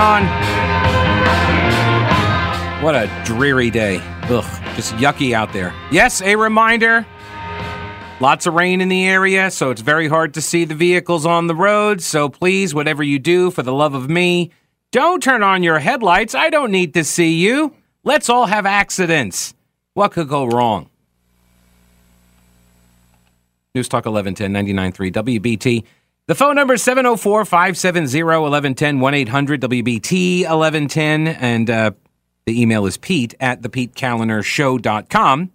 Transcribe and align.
on? 0.00 0.24
What 2.82 2.94
a 2.94 3.10
dreary 3.24 3.70
day. 3.70 3.98
Ugh, 4.30 4.74
just 4.74 4.94
yucky 4.94 5.32
out 5.34 5.52
there. 5.52 5.74
Yes, 5.92 6.22
a 6.22 6.36
reminder. 6.36 7.06
Lots 8.20 8.46
of 8.46 8.54
rain 8.54 8.80
in 8.80 8.88
the 8.88 9.06
area, 9.06 9.50
so 9.50 9.70
it's 9.70 9.82
very 9.82 10.08
hard 10.08 10.34
to 10.34 10.40
see 10.40 10.64
the 10.64 10.74
vehicles 10.74 11.26
on 11.26 11.46
the 11.46 11.54
road. 11.54 12.00
So 12.00 12.28
please, 12.28 12.74
whatever 12.74 13.02
you 13.02 13.18
do, 13.18 13.50
for 13.50 13.62
the 13.62 13.72
love 13.72 13.94
of 13.94 14.08
me, 14.08 14.50
don't 14.92 15.22
turn 15.22 15.42
on 15.42 15.62
your 15.62 15.78
headlights. 15.78 16.34
I 16.34 16.50
don't 16.50 16.70
need 16.70 16.94
to 16.94 17.04
see 17.04 17.34
you. 17.34 17.74
Let's 18.02 18.28
all 18.28 18.46
have 18.46 18.66
accidents. 18.66 19.54
What 19.94 20.12
could 20.12 20.28
go 20.28 20.46
wrong? 20.46 20.88
News 23.74 23.88
Talk 23.88 24.06
1110 24.06 24.92
99.3 24.92 25.12
WBT. 25.38 25.84
The 26.30 26.36
phone 26.36 26.54
number 26.54 26.74
is 26.74 26.82
704 26.84 27.44
570 27.44 28.22
1110 28.22 29.00
1 29.00 29.14
800 29.14 29.60
WBT 29.62 30.42
1110. 30.42 31.26
And 31.26 31.68
uh, 31.68 31.90
the 32.46 32.62
email 32.62 32.86
is 32.86 32.96
Pete 32.96 33.34
at 33.40 33.62
the 33.62 33.68
Pete 33.68 33.98
Show.com, 33.98 35.50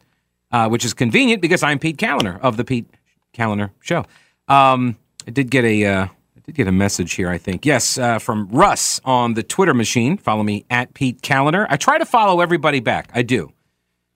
uh, 0.51 0.67
which 0.67 0.83
is 0.83 0.93
convenient 0.93 1.41
because 1.41 1.63
I'm 1.63 1.79
Pete 1.79 1.95
Kaliner 1.95 2.41
of 2.41 2.57
the 2.57 2.65
Pete 2.65 2.87
Kaliner 3.33 3.69
Show. 3.79 4.03
Um, 4.49 4.97
I 5.25 5.31
did 5.31 5.49
get 5.49 5.63
a. 5.63 5.85
Uh, 5.85 6.05
I 6.07 6.39
did 6.43 6.55
get 6.55 6.67
a 6.67 6.73
message 6.73 7.13
here, 7.13 7.29
I 7.29 7.37
think. 7.37 7.65
Yes, 7.65 7.97
uh, 7.97 8.19
from 8.19 8.49
Russ 8.49 8.99
on 9.05 9.35
the 9.35 9.43
Twitter 9.43 9.73
machine. 9.73 10.17
Follow 10.17 10.43
me 10.43 10.65
at 10.69 10.93
Pete 10.93 11.21
Kaliner. 11.21 11.67
I 11.69 11.77
try 11.77 11.99
to 11.99 12.05
follow 12.05 12.41
everybody 12.41 12.81
back. 12.81 13.09
I 13.13 13.21
do. 13.21 13.53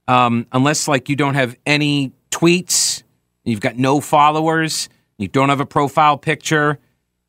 Um, 0.09 0.45
unless, 0.51 0.89
like, 0.89 1.07
you 1.07 1.15
don't 1.15 1.35
have 1.35 1.55
any 1.65 2.11
tweets, 2.31 3.03
you've 3.45 3.61
got 3.61 3.77
no 3.77 4.01
followers, 4.01 4.89
you 5.19 5.27
don't 5.27 5.49
have 5.49 5.59
a 5.59 5.65
profile 5.65 6.17
picture, 6.17 6.79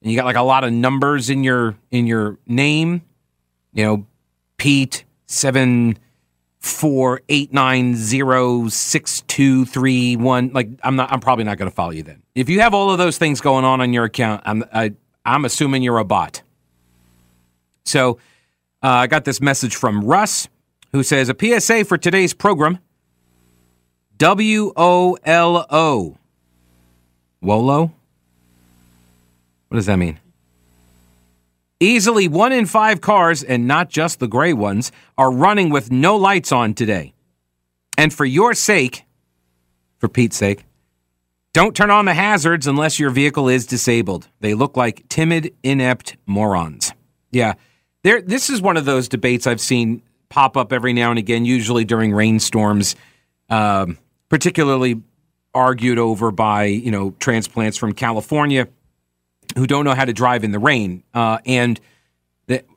and 0.01 0.11
you 0.11 0.17
got 0.17 0.25
like 0.25 0.37
a 0.37 0.43
lot 0.43 0.65
of 0.65 0.73
numbers 0.73 1.29
in 1.29 1.45
your 1.45 1.77
in 1.91 2.07
your 2.07 2.39
name. 2.47 3.03
You 3.75 3.85
know, 3.85 4.07
Pete 4.57 5.05
seven 5.27 5.99
four 6.61 7.21
eight 7.29 7.53
nine 7.53 7.97
zero 7.97 8.69
six 8.69 9.23
two 9.23 9.65
three 9.65 10.17
one. 10.17 10.51
Like 10.55 10.69
I'm 10.85 10.95
not. 10.95 11.13
I'm 11.13 11.19
probably 11.19 11.45
not 11.45 11.59
going 11.59 11.69
to 11.69 11.75
follow 11.75 11.91
you 11.91 12.05
then. 12.05 12.23
If 12.37 12.49
you 12.49 12.61
have 12.61 12.75
all 12.75 12.91
of 12.91 12.99
those 12.99 13.19
things 13.19 13.41
going 13.41 13.65
on 13.65 13.81
on 13.81 13.93
your 13.93 14.05
account, 14.05 14.43
I'm 14.47 14.65
I, 14.73 14.93
I'm 15.25 15.45
assuming 15.45 15.83
you're 15.83 15.99
a 15.99 16.05
bot. 16.05 16.43
So 17.85 18.19
uh, 18.85 18.89
I 18.89 19.07
got 19.09 19.25
this 19.25 19.41
message 19.41 19.75
from 19.75 20.05
Russ, 20.05 20.49
who 20.93 21.03
says 21.03 21.29
a 21.29 21.35
PSA 21.35 21.85
for 21.87 21.99
today's 21.99 22.35
program. 22.35 22.79
W 24.19 24.73
O 24.77 25.19
L 25.25 25.67
O. 25.71 26.17
Wolo. 27.41 27.93
What 29.69 29.77
does 29.77 29.87
that 29.87 29.97
mean? 29.97 30.19
Easily 31.79 32.29
one 32.29 32.53
in 32.53 32.67
five 32.67 33.01
cars, 33.01 33.43
and 33.43 33.67
not 33.67 33.89
just 33.89 34.19
the 34.19 34.29
gray 34.29 34.53
ones, 34.53 34.93
are 35.17 35.31
running 35.31 35.71
with 35.71 35.91
no 35.91 36.17
lights 36.17 36.53
on 36.53 36.75
today. 36.75 37.15
And 37.97 38.13
for 38.13 38.25
your 38.25 38.53
sake, 38.53 39.05
for 39.99 40.09
Pete's 40.09 40.37
sake, 40.37 40.65
don't 41.53 41.75
turn 41.75 41.91
on 41.91 42.05
the 42.05 42.15
hazards 42.15 42.67
unless 42.67 42.99
your 42.99 43.11
vehicle 43.11 43.49
is 43.49 43.67
disabled. 43.67 44.29
They 44.41 44.55
look 44.55 44.77
like 44.77 45.09
timid, 45.09 45.55
inept 45.63 46.17
morons. 46.27 46.93
Yeah, 47.33 47.55
there. 48.05 48.21
This 48.21 48.51
is 48.51 48.63
one 48.63 48.77
of 48.77 48.85
those 48.85 49.09
debates 49.09 49.47
I've 49.47 49.61
seen 49.61 50.03
pop 50.29 50.57
up 50.57 50.73
every 50.73 50.93
now 50.93 51.11
and 51.11 51.19
again, 51.19 51.45
usually 51.45 51.85
during 51.85 52.13
rainstorms, 52.13 52.95
um, 53.49 53.99
particularly 54.29 55.03
argued 55.55 55.99
over 55.99 56.31
by 56.31 56.65
you 56.65 56.91
know 56.91 57.11
transplants 57.19 57.77
from 57.77 57.93
California 57.93 58.69
who 59.57 59.67
don't 59.67 59.85
know 59.85 59.95
how 59.95 60.05
to 60.05 60.13
drive 60.13 60.45
in 60.45 60.53
the 60.53 60.59
rain. 60.59 61.03
Uh, 61.13 61.39
and 61.45 61.81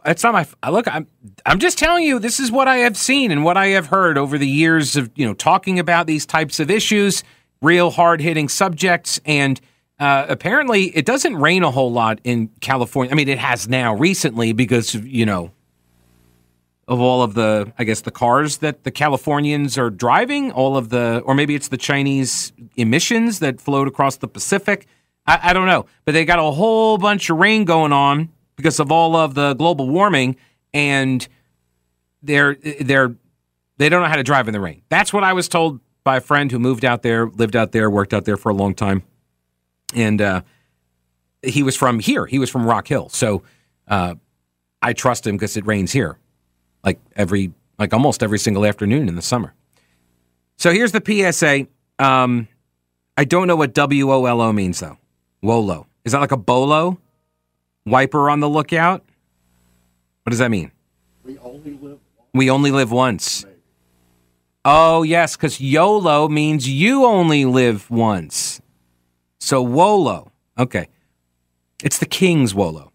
that's 0.04 0.24
not 0.24 0.34
my 0.34 0.70
look. 0.70 0.88
I'm 0.88 1.08
I'm 1.46 1.60
just 1.60 1.78
telling 1.78 2.04
you 2.04 2.20
this 2.20 2.40
is 2.40 2.52
what 2.52 2.68
I 2.68 2.78
have 2.78 2.98
seen 2.98 3.32
and 3.32 3.44
what 3.44 3.58
I 3.58 3.68
have 3.68 3.88
heard 3.88 4.18
over 4.18 4.38
the 4.38 4.48
years 4.48 4.96
of 4.96 5.10
you 5.16 5.26
know 5.26 5.34
talking 5.34 5.80
about 5.80 6.08
these 6.08 6.26
types 6.26 6.60
of 6.60 6.70
issues, 6.70 7.24
real 7.62 7.90
hard 7.90 8.22
hitting 8.22 8.50
subjects, 8.50 9.20
and 9.26 9.60
uh, 10.00 10.26
apparently 10.30 10.86
it 10.96 11.06
doesn't 11.06 11.36
rain 11.36 11.64
a 11.64 11.72
whole 11.72 11.92
lot 11.92 12.20
in 12.24 12.50
California. 12.62 13.12
I 13.12 13.16
mean, 13.16 13.30
it 13.30 13.40
has 13.40 13.68
now 13.68 13.96
recently 13.96 14.54
because 14.54 14.94
you 14.94 15.26
know 15.26 15.52
of 16.88 17.00
all 17.00 17.22
of 17.22 17.34
the 17.34 17.72
I 17.78 17.84
guess 17.84 18.02
the 18.02 18.12
cars 18.12 18.58
that 18.58 18.84
the 18.84 18.92
Californians 18.92 19.78
are 19.78 19.90
driving, 19.90 20.52
all 20.52 20.76
of 20.76 20.90
the 20.90 21.22
or 21.26 21.34
maybe 21.34 21.56
it's 21.56 21.70
the 21.70 21.78
Chinese 21.78 22.52
emissions 22.76 23.40
that 23.40 23.62
float 23.62 23.88
across 23.88 24.18
the 24.18 24.28
Pacific. 24.28 24.88
I, 25.26 25.40
I 25.44 25.54
don't 25.54 25.68
know, 25.68 25.86
but 26.06 26.14
they 26.14 26.26
got 26.26 26.40
a 26.40 26.52
whole 26.52 26.98
bunch 26.98 27.30
of 27.30 27.38
rain 27.38 27.66
going 27.66 27.94
on 27.94 28.30
because 28.56 28.80
of 28.80 28.92
all 28.92 29.16
of 29.16 29.34
the 29.34 29.54
global 29.54 29.90
warming, 29.90 30.36
and 30.74 31.26
they're 32.22 32.56
they're 32.82 33.16
they 33.78 33.90
don't 33.90 34.02
know 34.02 34.10
how 34.10 34.16
to 34.16 34.24
drive 34.24 34.48
in 34.48 34.54
the 34.54 34.60
rain. 34.60 34.82
That's 34.90 35.14
what 35.14 35.24
I 35.24 35.34
was 35.34 35.48
told 35.48 35.80
by 36.04 36.18
a 36.18 36.22
friend 36.22 36.52
who 36.52 36.60
moved 36.60 36.84
out 36.84 37.02
there, 37.02 37.28
lived 37.28 37.56
out 37.56 37.72
there, 37.72 37.90
worked 37.90 38.14
out 38.14 38.26
there 38.26 38.38
for 38.38 38.50
a 38.50 38.54
long 38.54 38.76
time, 38.76 39.04
and 39.96 40.22
uh, 40.22 40.42
he 41.42 41.64
was 41.64 41.76
from 41.76 42.00
here. 42.00 42.26
He 42.26 42.40
was 42.40 42.50
from 42.50 42.66
Rock 42.66 42.88
Hill, 42.88 43.10
so 43.10 43.44
uh, 43.88 44.16
I 44.82 44.94
trust 44.94 45.26
him 45.26 45.36
because 45.36 45.56
it 45.56 45.66
rains 45.66 45.94
here, 45.94 46.18
like 46.84 47.00
every 47.16 47.52
like 47.80 47.94
almost 47.94 48.24
every 48.24 48.40
single 48.40 48.66
afternoon 48.66 49.08
in 49.08 49.16
the 49.16 49.22
summer. 49.22 49.54
So 50.58 50.72
here's 50.72 50.92
the 50.92 51.02
PSA. 51.04 51.68
Um, 52.00 52.48
I 53.18 53.26
don't 53.26 53.48
know 53.48 53.56
what 53.56 53.74
W 53.74 54.12
O 54.12 54.26
L 54.26 54.42
O 54.42 54.54
means 54.54 54.80
though. 54.80 54.98
Wolo. 55.42 55.88
Is 56.06 56.12
that 56.12 56.20
like 56.20 56.32
a 56.32 56.38
bolo? 56.38 57.00
Wiper 57.86 58.30
on 58.30 58.40
the 58.40 58.50
lookout? 58.50 59.04
What 60.24 60.30
does 60.30 60.40
that 60.40 60.52
mean? 60.52 60.72
We 61.24 61.38
only 61.40 61.72
live 61.72 62.00
once. 62.16 62.30
We 62.34 62.50
only 62.50 62.72
live 62.72 62.92
once. 62.92 63.46
Oh, 64.66 65.04
yes, 65.04 65.36
because 65.36 65.60
YOLO 65.60 66.30
means 66.30 66.70
you 66.70 67.06
only 67.06 67.44
live 67.44 67.92
once. 67.92 68.62
So 69.42 69.62
WOLO. 69.62 70.32
Okay. 70.58 70.88
It's 71.84 71.98
the 71.98 72.06
King's 72.06 72.56
WOLO. 72.56 72.93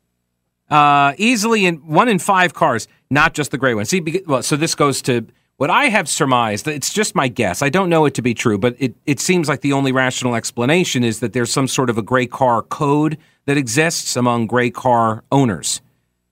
Uh, 0.70 1.14
easily 1.16 1.64
in 1.64 1.76
one 1.86 2.08
in 2.08 2.18
five 2.18 2.52
cars, 2.52 2.88
not 3.10 3.34
just 3.34 3.50
the 3.50 3.58
gray 3.58 3.74
one. 3.74 3.84
See, 3.84 4.22
well, 4.26 4.42
so 4.42 4.56
this 4.56 4.74
goes 4.74 5.00
to 5.02 5.26
what 5.56 5.70
I 5.70 5.86
have 5.86 6.08
surmised, 6.08 6.68
it's 6.68 6.92
just 6.92 7.16
my 7.16 7.26
guess. 7.26 7.62
I 7.62 7.68
don't 7.68 7.88
know 7.88 8.04
it 8.04 8.14
to 8.14 8.22
be 8.22 8.32
true, 8.32 8.58
but 8.58 8.76
it, 8.78 8.94
it 9.06 9.18
seems 9.18 9.48
like 9.48 9.60
the 9.60 9.72
only 9.72 9.90
rational 9.90 10.36
explanation 10.36 11.02
is 11.02 11.18
that 11.18 11.32
there's 11.32 11.52
some 11.52 11.66
sort 11.66 11.90
of 11.90 11.98
a 11.98 12.02
gray 12.02 12.26
car 12.26 12.62
code 12.62 13.18
that 13.46 13.56
exists 13.56 14.14
among 14.14 14.46
gray 14.46 14.70
car 14.70 15.24
owners. 15.32 15.80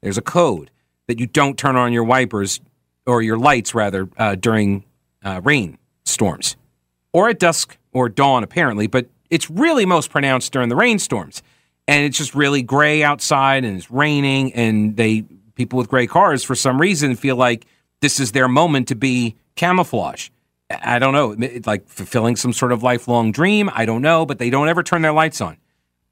There's 0.00 0.18
a 0.18 0.22
code 0.22 0.70
that 1.08 1.18
you 1.18 1.26
don't 1.26 1.58
turn 1.58 1.74
on 1.74 1.92
your 1.92 2.04
wipers 2.04 2.60
or 3.04 3.20
your 3.20 3.36
lights, 3.36 3.74
rather, 3.74 4.08
uh, 4.16 4.36
during 4.36 4.84
uh, 5.24 5.40
rain 5.42 5.78
storms 6.04 6.56
or 7.12 7.28
at 7.28 7.38
dusk 7.38 7.78
or 7.92 8.08
dawn, 8.08 8.44
apparently, 8.44 8.86
but 8.86 9.08
it's 9.28 9.50
really 9.50 9.84
most 9.84 10.10
pronounced 10.10 10.52
during 10.52 10.68
the 10.68 10.76
rainstorms. 10.76 11.42
And 11.88 12.04
it's 12.04 12.18
just 12.18 12.34
really 12.34 12.62
gray 12.62 13.02
outside 13.02 13.64
and 13.64 13.76
it's 13.76 13.90
raining, 13.90 14.52
and 14.54 14.96
they 14.96 15.24
people 15.54 15.78
with 15.78 15.88
gray 15.88 16.06
cars, 16.06 16.44
for 16.44 16.54
some 16.54 16.80
reason, 16.80 17.16
feel 17.16 17.36
like 17.36 17.66
this 18.00 18.20
is 18.20 18.32
their 18.32 18.48
moment 18.48 18.88
to 18.88 18.94
be 18.94 19.34
camouflage. 19.56 20.28
I 20.70 20.98
don't 20.98 21.12
know, 21.12 21.36
like 21.64 21.88
fulfilling 21.88 22.36
some 22.36 22.52
sort 22.52 22.72
of 22.72 22.82
lifelong 22.82 23.32
dream. 23.32 23.70
I 23.72 23.86
don't 23.86 24.02
know, 24.02 24.26
but 24.26 24.38
they 24.38 24.50
don't 24.50 24.68
ever 24.68 24.82
turn 24.82 25.02
their 25.02 25.12
lights 25.12 25.40
on. 25.40 25.56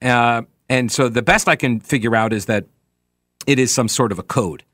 Uh, 0.01 0.43
and 0.69 0.91
so 0.91 1.09
the 1.09 1.23
best 1.23 1.49
I 1.49 1.57
can 1.57 1.81
figure 1.81 2.15
out 2.15 2.33
is 2.33 2.47
that 2.47 2.67
it 3.47 3.59
is 3.59 3.75
some 3.75 3.89
sort 3.89 4.13
of 4.13 4.19
a 4.19 4.23
code. 4.23 4.65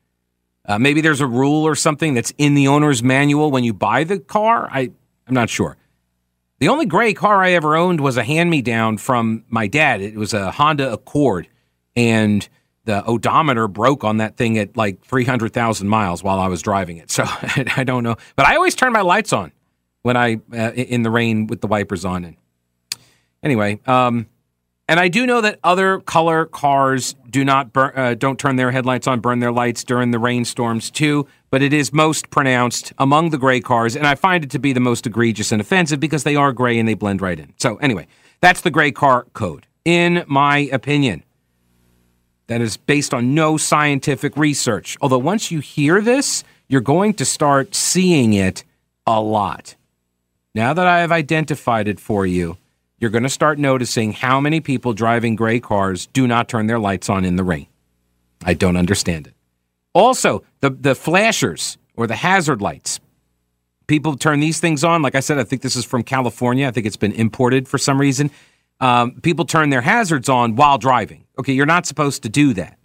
Uh, 0.65 0.77
maybe 0.77 1.01
there's 1.01 1.19
a 1.19 1.27
rule 1.27 1.63
or 1.63 1.75
something 1.75 2.13
that's 2.13 2.31
in 2.37 2.53
the 2.53 2.67
owner's 2.67 3.01
manual 3.01 3.49
when 3.49 3.63
you 3.63 3.73
buy 3.73 4.03
the 4.03 4.19
car. 4.19 4.69
I, 4.71 4.91
I'm 5.27 5.33
not 5.33 5.49
sure. 5.49 5.77
The 6.61 6.67
only 6.67 6.85
gray 6.85 7.15
car 7.15 7.43
I 7.43 7.53
ever 7.53 7.75
owned 7.75 8.01
was 8.01 8.17
a 8.17 8.23
hand 8.23 8.51
me 8.51 8.61
down 8.61 8.99
from 8.99 9.43
my 9.49 9.65
dad. 9.65 9.99
It 9.99 10.15
was 10.15 10.31
a 10.31 10.51
Honda 10.51 10.93
Accord. 10.93 11.47
And 11.95 12.47
the 12.85 13.03
odometer 13.03 13.67
broke 13.67 14.03
on 14.03 14.17
that 14.17 14.37
thing 14.37 14.59
at 14.59 14.77
like 14.77 15.03
300,000 15.03 15.87
miles 15.87 16.23
while 16.23 16.39
I 16.39 16.47
was 16.49 16.61
driving 16.61 16.97
it. 16.97 17.09
So 17.09 17.23
I 17.75 17.83
don't 17.83 18.03
know. 18.03 18.15
But 18.35 18.45
I 18.45 18.57
always 18.57 18.75
turn 18.75 18.93
my 18.93 19.01
lights 19.01 19.33
on 19.33 19.51
when 20.03 20.15
I, 20.15 20.39
uh, 20.53 20.71
in 20.73 21.01
the 21.01 21.09
rain 21.09 21.47
with 21.47 21.61
the 21.61 21.67
wipers 21.67 22.05
on. 22.05 22.25
And 22.25 22.37
anyway, 23.41 23.79
um, 23.87 24.27
and 24.91 24.99
I 24.99 25.07
do 25.07 25.25
know 25.25 25.39
that 25.39 25.57
other 25.63 26.01
color 26.01 26.47
cars 26.47 27.15
do 27.29 27.45
not 27.45 27.71
burn, 27.71 27.93
uh, 27.95 28.13
don't 28.13 28.37
turn 28.37 28.57
their 28.57 28.71
headlights 28.71 29.07
on, 29.07 29.21
burn 29.21 29.39
their 29.39 29.53
lights 29.53 29.85
during 29.85 30.11
the 30.11 30.19
rainstorms 30.19 30.91
too. 30.91 31.27
But 31.49 31.61
it 31.61 31.71
is 31.71 31.93
most 31.93 32.29
pronounced 32.29 32.91
among 32.97 33.29
the 33.29 33.37
gray 33.37 33.61
cars, 33.61 33.95
and 33.95 34.05
I 34.05 34.15
find 34.15 34.43
it 34.43 34.49
to 34.49 34.59
be 34.59 34.73
the 34.73 34.81
most 34.81 35.07
egregious 35.07 35.53
and 35.53 35.61
offensive 35.61 36.01
because 36.01 36.25
they 36.25 36.35
are 36.35 36.51
gray 36.51 36.77
and 36.77 36.89
they 36.89 36.93
blend 36.93 37.21
right 37.21 37.39
in. 37.39 37.53
So 37.55 37.77
anyway, 37.77 38.07
that's 38.41 38.59
the 38.59 38.69
gray 38.69 38.91
car 38.91 39.27
code, 39.31 39.65
in 39.85 40.25
my 40.27 40.69
opinion 40.73 41.23
that 42.47 42.59
is 42.59 42.75
based 42.75 43.13
on 43.13 43.33
no 43.33 43.55
scientific 43.55 44.35
research. 44.35 44.97
Although 44.99 45.19
once 45.19 45.51
you 45.51 45.61
hear 45.61 46.01
this, 46.01 46.43
you're 46.67 46.81
going 46.81 47.13
to 47.13 47.23
start 47.23 47.73
seeing 47.73 48.33
it 48.33 48.65
a 49.07 49.21
lot. 49.21 49.77
Now 50.53 50.73
that 50.73 50.85
I 50.85 50.99
have 50.99 51.13
identified 51.13 51.87
it 51.87 51.97
for 51.97 52.25
you, 52.25 52.57
you're 53.01 53.09
going 53.09 53.23
to 53.23 53.29
start 53.29 53.57
noticing 53.57 54.13
how 54.13 54.39
many 54.39 54.61
people 54.61 54.93
driving 54.93 55.35
gray 55.35 55.59
cars 55.59 56.05
do 56.13 56.27
not 56.27 56.47
turn 56.47 56.67
their 56.67 56.79
lights 56.79 57.09
on 57.09 57.25
in 57.25 57.35
the 57.35 57.43
rain. 57.43 57.67
I 58.45 58.53
don't 58.53 58.77
understand 58.77 59.27
it. 59.27 59.33
Also, 59.93 60.43
the 60.61 60.69
the 60.69 60.95
flashers 60.95 61.77
or 61.97 62.07
the 62.07 62.15
hazard 62.15 62.61
lights. 62.61 62.99
People 63.87 64.15
turn 64.15 64.39
these 64.39 64.59
things 64.61 64.85
on. 64.85 65.01
Like 65.01 65.15
I 65.15 65.19
said, 65.19 65.37
I 65.37 65.43
think 65.43 65.63
this 65.63 65.75
is 65.75 65.83
from 65.83 66.03
California. 66.03 66.65
I 66.65 66.71
think 66.71 66.85
it's 66.85 66.95
been 66.95 67.11
imported 67.11 67.67
for 67.67 67.77
some 67.77 67.99
reason. 67.99 68.31
Um, 68.79 69.19
people 69.21 69.43
turn 69.43 69.69
their 69.69 69.81
hazards 69.81 70.29
on 70.29 70.55
while 70.55 70.77
driving. 70.77 71.25
Okay, 71.37 71.53
you're 71.53 71.65
not 71.65 71.85
supposed 71.85 72.23
to 72.23 72.29
do 72.29 72.53
that. 72.53 72.77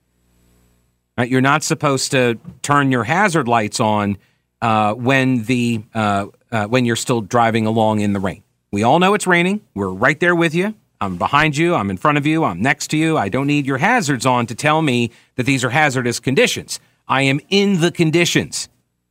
Right? 1.17 1.31
You're 1.31 1.41
not 1.41 1.63
supposed 1.63 2.11
to 2.11 2.39
turn 2.63 2.91
your 2.91 3.05
hazard 3.05 3.47
lights 3.47 3.79
on 3.79 4.19
uh, 4.61 4.95
when 4.95 5.45
the 5.45 5.85
uh, 5.95 6.27
uh, 6.51 6.67
when 6.67 6.87
you're 6.87 6.97
still 6.97 7.21
driving 7.21 7.67
along 7.67 8.01
in 8.01 8.13
the 8.13 8.21
rain. 8.21 8.43
We 8.77 8.83
all 8.83 8.99
know 8.99 9.15
it's 9.15 9.27
raining. 9.27 9.63
We're 9.75 9.89
right 9.89 10.21
there 10.21 10.35
with 10.35 10.55
you. 10.55 10.75
I'm 11.01 11.17
behind 11.17 11.57
you. 11.57 11.75
I'm 11.75 11.89
in 11.89 11.97
front 11.97 12.19
of 12.19 12.27
you. 12.27 12.45
I'm 12.45 12.61
next 12.61 12.89
to 12.89 12.99
you. 12.99 13.17
I 13.17 13.31
don't 13.31 13.47
need 13.47 13.65
your 13.65 13.79
hazards 13.79 14.27
on 14.27 14.45
to 14.49 14.55
tell 14.55 14.83
me 14.83 15.13
that 15.37 15.45
these 15.45 15.65
are 15.65 15.71
hazardous 15.71 16.21
conditions. 16.21 16.79
I 17.09 17.23
am 17.23 17.41
in 17.49 17.81
the 17.81 17.91
conditions. 17.91 18.69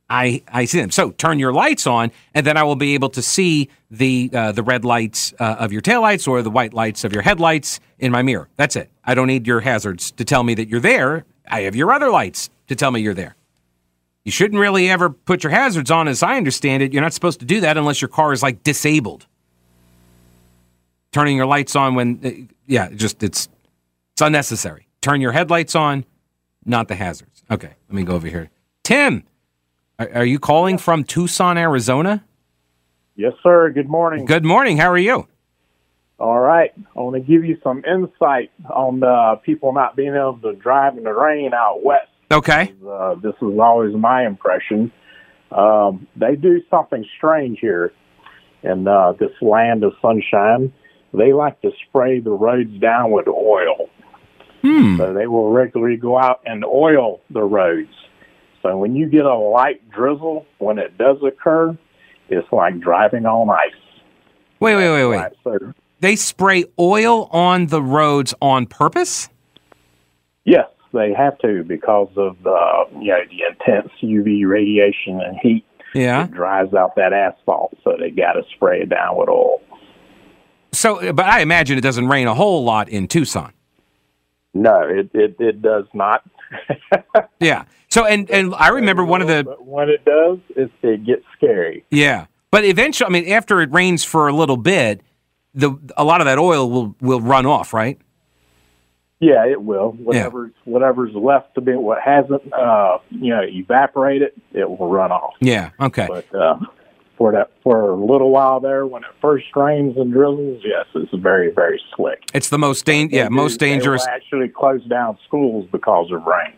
I, 0.08 0.44
I 0.46 0.66
see 0.66 0.80
them. 0.80 0.92
So 0.92 1.10
turn 1.10 1.40
your 1.40 1.52
lights 1.52 1.84
on, 1.84 2.12
and 2.32 2.46
then 2.46 2.56
I 2.56 2.62
will 2.62 2.76
be 2.76 2.94
able 2.94 3.08
to 3.08 3.22
see 3.22 3.68
the 3.90 4.30
uh, 4.32 4.52
the 4.52 4.62
red 4.62 4.84
lights 4.84 5.34
uh, 5.40 5.56
of 5.58 5.72
your 5.72 5.82
taillights 5.82 6.28
or 6.28 6.42
the 6.42 6.50
white 6.50 6.72
lights 6.72 7.02
of 7.02 7.12
your 7.12 7.22
headlights 7.22 7.80
in 7.98 8.12
my 8.12 8.22
mirror. 8.22 8.48
That's 8.54 8.76
it. 8.76 8.88
I 9.02 9.16
don't 9.16 9.26
need 9.26 9.48
your 9.48 9.62
hazards 9.62 10.12
to 10.12 10.24
tell 10.24 10.44
me 10.44 10.54
that 10.54 10.68
you're 10.68 10.78
there. 10.78 11.24
I 11.50 11.62
have 11.62 11.74
your 11.74 11.92
other 11.92 12.10
lights 12.10 12.50
to 12.68 12.76
tell 12.76 12.92
me 12.92 13.00
you're 13.00 13.14
there. 13.14 13.34
You 14.24 14.30
shouldn't 14.30 14.60
really 14.60 14.88
ever 14.88 15.10
put 15.10 15.42
your 15.42 15.50
hazards 15.50 15.90
on, 15.90 16.06
as 16.06 16.22
I 16.22 16.36
understand 16.36 16.84
it. 16.84 16.92
You're 16.92 17.02
not 17.02 17.14
supposed 17.14 17.40
to 17.40 17.46
do 17.46 17.62
that 17.62 17.76
unless 17.76 18.00
your 18.00 18.08
car 18.08 18.32
is 18.32 18.44
like 18.44 18.62
disabled. 18.62 19.26
Turning 21.16 21.38
your 21.38 21.46
lights 21.46 21.74
on 21.74 21.94
when, 21.94 22.20
uh, 22.22 22.30
yeah, 22.66 22.90
just 22.90 23.22
it's 23.22 23.48
it's 24.12 24.20
unnecessary. 24.20 24.86
Turn 25.00 25.22
your 25.22 25.32
headlights 25.32 25.74
on, 25.74 26.04
not 26.66 26.88
the 26.88 26.94
hazards. 26.94 27.42
Okay, 27.50 27.70
let 27.88 27.94
me 27.94 28.02
go 28.02 28.16
over 28.16 28.28
here. 28.28 28.50
Tim. 28.82 29.24
Are, 29.98 30.10
are 30.14 30.24
you 30.26 30.38
calling 30.38 30.76
from 30.76 31.04
Tucson, 31.04 31.56
Arizona? 31.56 32.22
Yes, 33.14 33.32
sir. 33.42 33.70
Good 33.70 33.88
morning. 33.88 34.26
Good 34.26 34.44
morning. 34.44 34.76
How 34.76 34.90
are 34.90 34.98
you? 34.98 35.26
All 36.18 36.38
right. 36.38 36.72
I 36.94 37.00
want 37.00 37.14
to 37.14 37.20
give 37.20 37.46
you 37.46 37.56
some 37.64 37.82
insight 37.86 38.50
on 38.68 39.02
uh, 39.02 39.36
people 39.36 39.72
not 39.72 39.96
being 39.96 40.14
able 40.14 40.38
to 40.42 40.52
drive 40.52 40.98
in 40.98 41.04
the 41.04 41.14
rain 41.14 41.54
out 41.54 41.82
west. 41.82 42.10
Okay. 42.30 42.74
Uh, 42.86 43.14
this 43.14 43.32
is 43.40 43.58
always 43.58 43.96
my 43.96 44.26
impression. 44.26 44.92
Um, 45.50 46.06
they 46.14 46.36
do 46.36 46.60
something 46.68 47.06
strange 47.16 47.58
here 47.58 47.94
in 48.62 48.86
uh, 48.86 49.12
this 49.12 49.32
land 49.40 49.82
of 49.82 49.94
sunshine. 50.02 50.74
They 51.16 51.32
like 51.32 51.60
to 51.62 51.70
spray 51.88 52.20
the 52.20 52.30
roads 52.30 52.78
down 52.80 53.10
with 53.10 53.26
oil. 53.28 53.88
Hmm. 54.62 54.96
So 54.96 55.12
they 55.12 55.26
will 55.26 55.50
regularly 55.50 55.96
go 55.96 56.18
out 56.18 56.40
and 56.44 56.64
oil 56.64 57.20
the 57.30 57.42
roads. 57.42 57.92
So 58.62 58.76
when 58.76 58.96
you 58.96 59.08
get 59.08 59.24
a 59.24 59.34
light 59.34 59.88
drizzle, 59.90 60.44
when 60.58 60.78
it 60.78 60.98
does 60.98 61.18
occur, 61.26 61.76
it's 62.28 62.48
like 62.52 62.80
driving 62.80 63.26
on 63.26 63.48
ice. 63.48 63.72
Wait, 64.58 64.74
wait, 64.74 64.90
wait, 64.90 65.06
wait. 65.06 65.16
Right, 65.16 65.32
so, 65.44 65.58
They 66.00 66.16
spray 66.16 66.64
oil 66.78 67.24
on 67.26 67.66
the 67.66 67.82
roads 67.82 68.34
on 68.40 68.66
purpose? 68.66 69.28
yes, 70.44 70.66
they 70.94 71.12
have 71.12 71.38
to 71.40 71.62
because 71.64 72.08
of 72.16 72.36
uh, 72.46 72.84
you 72.98 73.08
know 73.12 73.20
the 73.28 73.42
intense 73.50 73.92
UV 74.02 74.46
radiation 74.46 75.20
and 75.20 75.38
heat. 75.42 75.64
Yeah. 75.94 76.24
It 76.24 76.32
dries 76.32 76.72
out 76.74 76.96
that 76.96 77.12
asphalt, 77.12 77.76
so 77.84 77.96
they 77.98 78.10
got 78.10 78.32
to 78.32 78.42
spray 78.54 78.80
it 78.82 78.88
down 78.88 79.16
with 79.16 79.28
oil. 79.28 79.60
So, 80.76 81.12
but 81.12 81.26
I 81.26 81.40
imagine 81.40 81.78
it 81.78 81.82
doesn't 81.82 82.08
rain 82.08 82.26
a 82.26 82.34
whole 82.34 82.64
lot 82.64 82.88
in 82.88 83.08
Tucson. 83.08 83.52
No, 84.54 84.80
it 84.82 85.10
it, 85.14 85.36
it 85.38 85.62
does 85.62 85.84
not. 85.94 86.22
Yeah. 87.40 87.64
So, 87.88 88.04
and 88.06 88.30
and 88.30 88.54
I 88.54 88.68
remember 88.68 89.04
one 89.04 89.20
of 89.22 89.28
the 89.28 89.44
But 89.44 89.64
when 89.66 89.88
it 89.90 90.04
does, 90.04 90.38
it, 90.56 90.70
it 90.82 91.04
gets 91.04 91.24
scary. 91.36 91.84
yeah. 91.90 92.26
But 92.50 92.64
eventually, 92.64 93.06
I 93.06 93.10
mean, 93.10 93.28
after 93.32 93.60
it 93.60 93.70
rains 93.72 94.04
for 94.04 94.28
a 94.28 94.32
little 94.32 94.56
bit, 94.56 95.02
the 95.54 95.76
a 95.96 96.04
lot 96.04 96.20
of 96.20 96.24
that 96.26 96.38
oil 96.38 96.70
will 96.70 96.94
will 97.00 97.20
run 97.20 97.44
off, 97.46 97.74
right? 97.74 97.98
Yeah, 99.20 99.46
it 99.46 99.60
will. 99.62 99.92
Whatever's 99.92 100.52
whatever's 100.64 101.14
left 101.14 101.54
to 101.56 101.60
be 101.60 101.72
what 101.74 102.00
hasn't 102.00 102.52
uh, 102.52 102.98
you 103.10 103.30
know 103.30 103.42
evaporated, 103.42 104.32
it 104.52 104.68
will 104.70 104.88
run 104.88 105.10
off. 105.12 105.34
Yeah. 105.40 105.70
Okay. 105.80 106.06
But 106.08 106.34
uh, 106.34 106.58
for 107.16 107.32
that 107.32 107.50
for 107.62 107.90
a 107.90 107.96
little 107.96 108.30
while 108.30 108.60
there, 108.60 108.86
when 108.86 109.02
it 109.02 109.10
first 109.20 109.46
rains 109.54 109.96
and 109.96 110.12
drizzles, 110.12 110.62
yes, 110.64 110.86
it's 110.94 111.12
very 111.14 111.50
very 111.52 111.80
slick. 111.94 112.24
It's 112.34 112.48
the 112.48 112.58
most 112.58 112.84
dan- 112.84 113.08
yeah 113.10 113.28
most 113.28 113.58
dangerous. 113.58 114.04
They 114.04 114.10
will 114.10 114.16
actually 114.16 114.48
close 114.48 114.84
down 114.84 115.18
schools 115.26 115.68
because 115.72 116.10
of 116.12 116.24
rain. 116.24 116.54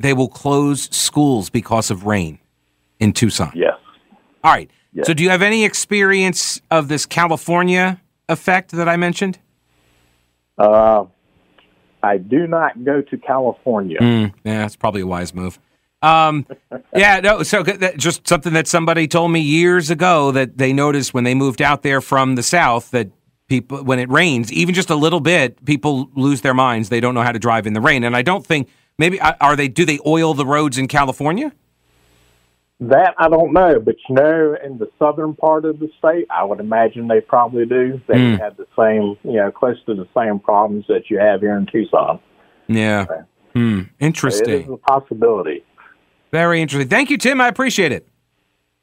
They 0.00 0.12
will 0.12 0.28
close 0.28 0.88
schools 0.94 1.50
because 1.50 1.90
of 1.90 2.04
rain 2.04 2.38
in 3.00 3.12
Tucson. 3.12 3.52
Yes. 3.54 3.74
All 4.44 4.52
right. 4.52 4.70
Yes. 4.92 5.06
So, 5.06 5.14
do 5.14 5.22
you 5.22 5.30
have 5.30 5.42
any 5.42 5.64
experience 5.64 6.60
of 6.70 6.88
this 6.88 7.04
California 7.04 8.00
effect 8.28 8.70
that 8.72 8.88
I 8.88 8.96
mentioned? 8.96 9.38
Uh, 10.56 11.04
I 12.02 12.18
do 12.18 12.46
not 12.46 12.84
go 12.84 13.02
to 13.02 13.18
California. 13.18 13.98
Mm, 14.00 14.34
yeah, 14.44 14.58
that's 14.60 14.76
probably 14.76 15.02
a 15.02 15.06
wise 15.06 15.34
move. 15.34 15.58
Um, 16.02 16.46
yeah, 16.94 17.20
no. 17.20 17.42
So 17.42 17.62
that, 17.62 17.96
just 17.96 18.26
something 18.28 18.52
that 18.52 18.68
somebody 18.68 19.08
told 19.08 19.32
me 19.32 19.40
years 19.40 19.90
ago 19.90 20.30
that 20.32 20.58
they 20.58 20.72
noticed 20.72 21.12
when 21.12 21.24
they 21.24 21.34
moved 21.34 21.60
out 21.60 21.82
there 21.82 22.00
from 22.00 22.36
the 22.36 22.42
south 22.42 22.90
that 22.92 23.08
people, 23.48 23.82
when 23.82 23.98
it 23.98 24.08
rains, 24.08 24.52
even 24.52 24.74
just 24.74 24.90
a 24.90 24.94
little 24.94 25.20
bit, 25.20 25.64
people 25.64 26.08
lose 26.14 26.42
their 26.42 26.54
minds. 26.54 26.88
They 26.88 27.00
don't 27.00 27.14
know 27.14 27.22
how 27.22 27.32
to 27.32 27.38
drive 27.38 27.66
in 27.66 27.72
the 27.72 27.80
rain, 27.80 28.04
and 28.04 28.16
I 28.16 28.22
don't 28.22 28.46
think 28.46 28.68
maybe 28.98 29.20
are 29.20 29.56
they? 29.56 29.68
Do 29.68 29.84
they 29.84 29.98
oil 30.06 30.34
the 30.34 30.46
roads 30.46 30.78
in 30.78 30.86
California? 30.86 31.52
That 32.80 33.14
I 33.18 33.28
don't 33.28 33.52
know, 33.52 33.80
but 33.80 33.96
you 34.08 34.14
know, 34.14 34.56
in 34.64 34.78
the 34.78 34.88
southern 35.00 35.34
part 35.34 35.64
of 35.64 35.80
the 35.80 35.90
state, 35.98 36.28
I 36.30 36.44
would 36.44 36.60
imagine 36.60 37.08
they 37.08 37.20
probably 37.20 37.66
do. 37.66 38.00
They 38.06 38.14
Mm. 38.14 38.38
have 38.38 38.56
the 38.56 38.66
same, 38.78 39.16
you 39.24 39.40
know, 39.40 39.50
close 39.50 39.82
to 39.86 39.94
the 39.94 40.06
same 40.16 40.38
problems 40.38 40.84
that 40.86 41.10
you 41.10 41.18
have 41.18 41.40
here 41.40 41.56
in 41.56 41.66
Tucson. 41.66 42.20
Yeah. 42.68 43.06
Hmm. 43.52 43.82
Interesting. 43.98 44.48
It 44.60 44.66
is 44.66 44.70
a 44.70 44.76
possibility. 44.76 45.64
Very 46.30 46.60
interesting. 46.60 46.88
Thank 46.88 47.10
you, 47.10 47.18
Tim. 47.18 47.40
I 47.40 47.48
appreciate 47.48 47.92
it. 47.92 48.06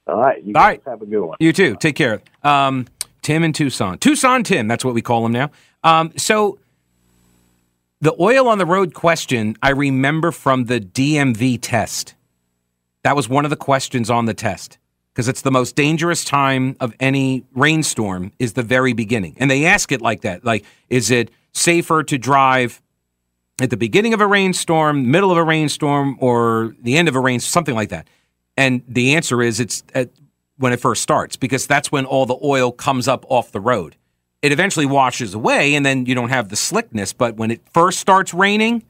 All 0.08 0.18
right, 0.20 0.44
you 0.44 0.50
All 0.50 0.62
guys 0.62 0.64
right. 0.64 0.82
have 0.86 1.02
a 1.02 1.06
good 1.06 1.22
one. 1.22 1.38
You 1.40 1.52
too. 1.52 1.76
Take 1.80 1.96
care. 1.96 2.22
Um, 2.44 2.86
Tim 3.22 3.44
in 3.44 3.54
Tucson. 3.54 3.98
Tucson 3.98 4.44
Tim, 4.44 4.68
that's 4.68 4.86
what 4.86 4.94
we 4.94 5.02
call 5.02 5.26
him 5.26 5.32
now. 5.32 5.50
Um, 5.84 6.14
so 6.16 6.60
the 8.02 8.16
oil 8.20 8.48
on 8.48 8.60
the 8.60 8.66
road 8.68 8.94
question, 8.94 9.56
I 9.64 9.72
remember 9.72 10.32
from 10.32 10.66
the 10.66 10.80
DMV 10.80 11.58
test. 11.62 12.14
That 13.04 13.16
was 13.16 13.28
one 13.28 13.46
of 13.46 13.50
the 13.50 13.56
questions 13.56 14.10
on 14.12 14.26
the 14.26 14.34
test 14.34 14.78
because 15.12 15.28
it's 15.28 15.42
the 15.42 15.52
most 15.52 15.76
dangerous 15.76 16.24
time 16.24 16.76
of 16.80 16.94
any 17.00 17.46
rainstorm 17.56 18.32
is 18.38 18.54
the 18.54 18.64
very 18.64 18.94
beginning. 18.94 19.36
And 19.40 19.50
they 19.50 19.66
ask 19.66 19.92
it 19.92 20.02
like 20.02 20.22
that. 20.22 20.44
Like, 20.44 20.66
is 20.90 21.10
it 21.10 21.32
safer 21.54 22.04
to 22.04 22.18
drive 22.18 22.82
at 23.60 23.70
the 23.70 23.78
beginning 23.78 24.14
of 24.14 24.22
a 24.22 24.28
rainstorm, 24.28 25.10
middle 25.12 25.32
of 25.32 25.38
a 25.38 25.44
rainstorm, 25.44 26.18
or 26.20 26.76
the 26.82 26.98
end 26.98 27.08
of 27.08 27.16
a 27.16 27.20
rain, 27.20 27.40
something 27.40 27.76
like 27.76 27.90
that? 27.90 28.08
And 28.58 28.84
the 28.88 29.16
answer 29.16 29.42
is 29.42 29.60
it's 29.60 29.84
at, 29.94 30.10
when 30.58 30.74
it 30.74 30.80
first 30.80 31.02
starts 31.02 31.36
because 31.36 31.68
that's 31.68 31.92
when 31.92 32.06
all 32.06 32.26
the 32.26 32.38
oil 32.44 32.72
comes 32.72 33.08
up 33.08 33.26
off 33.30 33.52
the 33.52 33.60
road. 33.60 33.96
It 34.42 34.52
eventually 34.52 34.86
washes 34.86 35.34
away 35.34 35.76
and 35.76 35.86
then 35.86 36.06
you 36.06 36.16
don't 36.16 36.30
have 36.30 36.50
the 36.50 36.56
slickness. 36.56 37.14
But 37.14 37.36
when 37.36 37.52
it 37.52 37.62
first 37.74 38.00
starts 38.00 38.34
raining, 38.34 38.84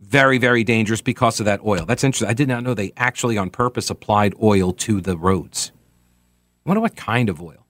very, 0.00 0.38
very 0.38 0.64
dangerous 0.64 1.00
because 1.00 1.38
of 1.38 1.46
that 1.46 1.60
oil. 1.64 1.86
That's 1.86 2.04
interesting. 2.04 2.28
I 2.28 2.34
did 2.34 2.48
not 2.48 2.64
know 2.64 2.74
they 2.74 2.92
actually 2.96 3.38
on 3.38 3.50
purpose 3.50 3.88
applied 3.88 4.34
oil 4.42 4.72
to 4.72 5.00
the 5.00 5.16
roads. 5.16 5.70
I 6.66 6.70
wonder 6.70 6.80
what 6.80 6.96
kind 6.96 7.28
of 7.28 7.40
oil. 7.40 7.66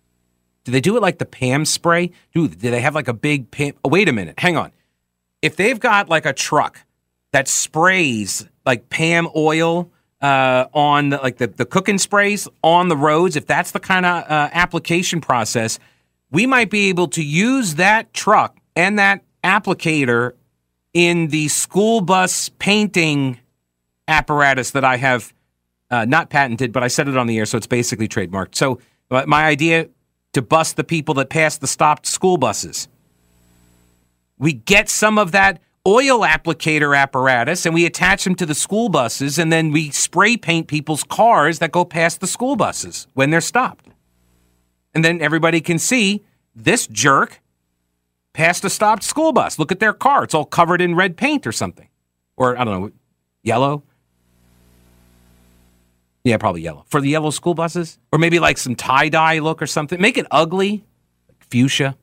Do 0.64 0.73
they 0.73 0.81
do 0.81 0.97
it 0.97 1.02
like 1.02 1.19
the 1.19 1.26
Pam 1.26 1.64
spray? 1.64 2.12
Do, 2.33 2.49
do 2.49 2.71
they 2.71 2.81
have 2.81 2.95
like 2.95 3.09
a 3.09 3.12
big 3.14 3.50
Pam? 3.50 3.75
Oh, 3.85 3.88
wait 3.88 4.09
a 4.09 4.12
minute. 4.12 4.38
Hang 4.38 4.57
on. 4.57 4.73
If 5.42 5.56
they've 5.56 5.78
got 5.78 6.08
like 6.08 6.25
a 6.25 6.32
truck 6.32 6.78
that 7.32 7.49
sprays 7.49 8.49
like 8.64 8.88
Pam 8.88 9.28
oil 9.34 9.90
uh, 10.20 10.66
on 10.72 11.11
the, 11.11 11.16
like 11.18 11.38
the, 11.38 11.49
the 11.49 11.66
cooking 11.66 11.99
sprays 11.99 12.49
on 12.62 12.88
the 12.88 12.96
roads, 12.96 13.37
if 13.37 13.46
that's 13.46 13.72
the 13.72 13.80
kind 13.80 14.06
of 14.06 14.22
uh, 14.30 14.49
application 14.52 15.20
process, 15.20 15.78
we 16.30 16.46
might 16.46 16.70
be 16.70 16.88
able 16.88 17.08
to 17.08 17.22
use 17.22 17.75
that 17.75 18.14
truck 18.14 18.56
and 18.76 18.99
that 18.99 19.25
applicator 19.44 20.32
in 20.94 21.28
the 21.28 21.49
school 21.49 22.00
bus 22.00 22.50
painting 22.58 23.38
apparatus 24.06 24.70
that 24.72 24.84
I 24.84 24.96
have 24.96 25.34
uh, 25.90 26.04
not 26.04 26.30
patented, 26.30 26.72
but 26.72 26.82
I 26.82 26.88
said 26.88 27.08
it 27.08 27.16
on 27.16 27.26
the 27.26 27.38
air, 27.38 27.46
so 27.46 27.58
it's 27.58 27.66
basically 27.66 28.08
trademarked. 28.08 28.54
So 28.54 28.78
my 29.11 29.44
idea 29.44 29.88
to 30.32 30.42
bust 30.42 30.76
the 30.76 30.84
people 30.84 31.14
that 31.14 31.28
pass 31.28 31.58
the 31.58 31.66
stopped 31.66 32.06
school 32.06 32.38
buses. 32.38 32.88
We 34.42 34.54
get 34.54 34.88
some 34.88 35.18
of 35.18 35.30
that 35.30 35.62
oil 35.87 36.22
applicator 36.22 36.99
apparatus 36.99 37.64
and 37.64 37.72
we 37.72 37.87
attach 37.87 38.25
them 38.25 38.34
to 38.34 38.44
the 38.44 38.56
school 38.56 38.88
buses, 38.88 39.38
and 39.38 39.52
then 39.52 39.70
we 39.70 39.90
spray 39.90 40.37
paint 40.37 40.66
people's 40.66 41.04
cars 41.04 41.61
that 41.61 41.70
go 41.70 41.84
past 41.84 42.20
the 42.20 42.26
school 42.26 42.56
buses 42.56 43.06
when 43.14 43.30
they're 43.30 43.40
stopped. 43.40 43.87
And 44.94 45.04
then 45.04 45.22
everybody 45.22 45.61
can 45.61 45.78
see 45.78 46.25
this 46.56 46.88
jerk 46.88 47.40
passed 48.32 48.64
a 48.64 48.70
stopped 48.70 49.04
school 49.04 49.32
bus. 49.32 49.61
Look 49.61 49.70
at 49.70 49.78
their 49.78 49.92
car. 49.92 50.25
It's 50.25 50.34
all 50.34 50.44
covered 50.44 50.80
in 50.80 50.96
red 50.96 51.16
paint 51.16 51.46
or 51.46 51.52
something. 51.52 51.87
Or, 52.37 52.58
I 52.58 52.64
don't 52.64 52.80
know, 52.80 52.90
yellow. 53.44 53.84
Yeah, 56.25 56.37
probably 56.38 56.62
yellow. 56.62 56.84
For 56.88 57.00
the 57.00 57.11
yellow 57.11 57.30
school 57.30 57.54
buses? 57.54 58.00
Or 58.11 58.18
maybe 58.18 58.40
like 58.40 58.58
some 58.58 58.75
tie 58.75 59.08
dye 59.08 59.38
look 59.38 59.62
or 59.62 59.68
something. 59.68 60.00
Make 60.00 60.18
it 60.18 60.26
ugly, 60.32 60.84
like 61.28 61.49
fuchsia. 61.49 61.96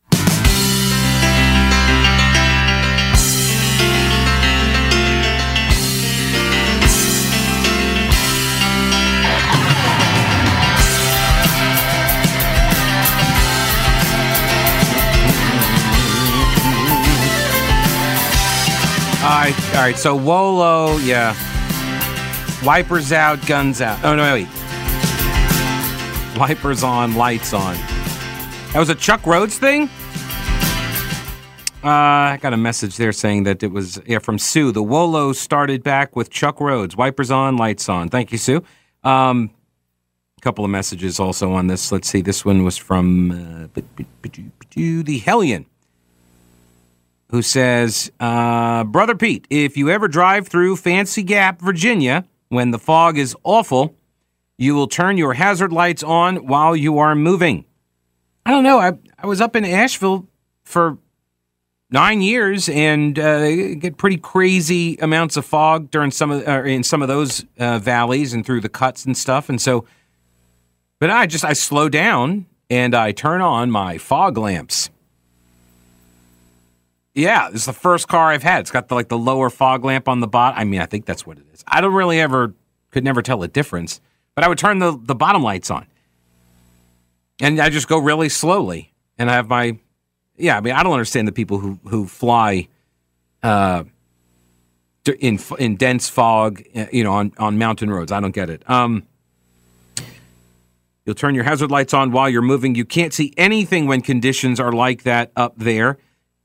Right, 19.30 19.76
all 19.76 19.82
right. 19.82 19.98
So 19.98 20.16
Wolo, 20.16 20.98
yeah. 20.98 21.36
Wipers 22.64 23.12
out, 23.12 23.46
guns 23.46 23.82
out. 23.82 24.04
Oh 24.04 24.16
no, 24.16 24.34
wait. 24.34 24.48
Wipers 26.38 26.84
on, 26.84 27.16
lights 27.16 27.54
on. 27.54 27.76
That 28.74 28.80
was 28.80 28.90
a 28.90 28.96
Chuck 28.96 29.26
Rhodes 29.26 29.58
thing. 29.58 29.90
Uh, 31.84 32.34
I 32.34 32.40
got 32.42 32.54
a 32.54 32.58
message 32.58 32.98
there 32.98 33.14
saying 33.14 33.44
that 33.44 33.64
it 33.64 33.72
was 33.72 34.02
yeah 34.06 34.20
from 34.20 34.38
Sue. 34.38 34.72
The 34.72 34.84
Wolo 34.84 35.32
started 35.32 35.84
back 35.84 36.16
with 36.16 36.30
Chuck 36.30 36.60
Rhodes. 36.60 36.98
Wipers 36.98 37.32
on, 37.32 37.56
lights 37.56 37.88
on. 37.88 38.10
Thank 38.10 38.32
you, 38.32 38.38
Sue. 38.38 38.64
Um, 39.04 39.52
a 40.38 40.42
couple 40.42 40.66
of 40.66 40.72
messages 40.72 41.20
also 41.20 41.54
on 41.54 41.68
this. 41.68 41.92
Let's 41.92 42.10
see. 42.10 42.22
This 42.22 42.44
one 42.44 42.64
was 42.64 42.78
from 42.78 43.32
uh, 43.32 43.82
the 44.74 45.18
Hellion 45.20 45.66
who 47.32 47.42
says, 47.42 48.12
uh, 48.20 48.84
Brother 48.84 49.16
Pete, 49.16 49.46
if 49.50 49.78
you 49.78 49.90
ever 49.90 50.08
drive 50.08 50.48
through 50.48 50.76
Fancy 50.78 51.24
Gap, 51.24 51.62
Virginia, 51.62 52.26
when 52.50 52.72
the 52.72 52.80
fog 52.80 53.18
is 53.18 53.36
awful, 53.44 53.96
you 54.58 54.76
will 54.76 54.88
turn 54.88 55.18
your 55.18 55.36
hazard 55.36 55.72
lights 55.72 56.04
on 56.04 56.48
while 56.48 56.76
you 56.76 56.98
are 56.98 57.16
moving. 57.16 57.66
I 58.46 58.52
don't 58.52 58.64
know. 58.64 58.80
I, 58.80 58.94
I 59.18 59.28
was 59.28 59.42
up 59.42 59.56
in 59.56 59.64
Asheville 59.64 60.28
for 60.64 60.98
nine 61.92 62.22
years 62.22 62.68
and 62.68 63.18
uh, 63.18 63.76
get 63.76 63.98
pretty 63.98 64.18
crazy 64.18 64.98
amounts 64.98 65.38
of 65.38 65.46
fog 65.46 65.92
during 65.92 66.12
some 66.12 66.32
of 66.32 66.48
uh, 66.48 66.64
in 66.64 66.84
some 66.84 67.02
of 67.02 67.08
those 67.08 67.46
uh, 67.60 67.80
valleys 67.80 68.34
and 68.34 68.46
through 68.46 68.62
the 68.62 68.70
cuts 68.70 69.06
and 69.06 69.16
stuff. 69.16 69.50
And 69.50 69.62
so, 69.62 69.86
but 71.00 71.10
I 71.10 71.26
just 71.26 71.46
I 71.46 71.54
slow 71.54 71.90
down 71.90 72.48
and 72.70 72.96
I 72.96 73.12
turn 73.12 73.42
on 73.42 73.72
my 73.72 73.98
fog 73.98 74.38
lamps. 74.38 74.90
Yeah, 77.20 77.50
it's 77.52 77.66
the 77.66 77.74
first 77.74 78.08
car 78.08 78.32
I've 78.32 78.44
had. 78.44 78.62
It's 78.62 78.72
got 78.72 78.88
the 78.88 78.96
like 78.96 79.10
the 79.10 79.18
lower 79.18 79.50
fog 79.50 79.84
lamp 79.84 80.08
on 80.08 80.22
the 80.22 80.28
bottom. 80.28 80.58
I 80.58 80.64
mean, 80.64 80.80
I 80.80 80.86
think 80.86 81.06
that's 81.06 81.28
what 81.28 81.38
it 81.38 81.44
is. 81.54 81.66
I 81.68 81.82
don't 81.82 81.94
really 81.94 82.22
ever 82.22 82.54
could 82.92 83.04
never 83.04 83.22
tell 83.22 83.44
a 83.44 83.48
difference, 83.50 84.00
but 84.36 84.46
I 84.46 84.48
would 84.48 84.58
turn 84.58 84.80
the 84.80 84.98
the 84.98 85.16
bottom 85.16 85.44
lights 85.44 85.70
on, 85.70 85.86
and 87.42 87.60
I 87.60 87.70
just 87.70 87.90
go 87.90 87.98
really 87.98 88.30
slowly, 88.30 88.94
and 89.18 89.30
I 89.30 89.34
have 89.34 89.50
my 89.50 89.78
yeah. 90.38 90.56
I 90.56 90.62
mean, 90.62 90.74
I 90.74 90.82
don't 90.82 90.94
understand 90.94 91.28
the 91.28 91.34
people 91.34 91.60
who 91.60 91.78
who 91.90 92.08
fly, 92.08 92.70
uh, 93.44 93.84
in 95.20 95.40
in 95.60 95.76
dense 95.76 96.08
fog, 96.08 96.64
uh, 96.74 96.86
you 96.94 97.04
know, 97.04 97.12
on 97.12 97.34
on 97.38 97.58
mountain 97.58 97.90
roads. 97.90 98.14
I 98.14 98.22
don't 98.22 98.34
get 98.34 98.50
it. 98.50 98.68
Um. 98.70 99.04
You'll 101.06 101.16
turn 101.16 101.34
your 101.34 101.44
hazard 101.44 101.72
lights 101.72 101.94
on 101.96 102.12
while 102.12 102.30
you're 102.30 102.44
moving. 102.44 102.76
You 102.76 102.86
can't 102.86 103.14
see 103.14 103.34
anything 103.36 103.88
when 103.88 104.02
conditions 104.02 104.60
are 104.60 104.72
like 104.72 105.04
that 105.04 105.32
up 105.36 105.56
there. 105.58 105.98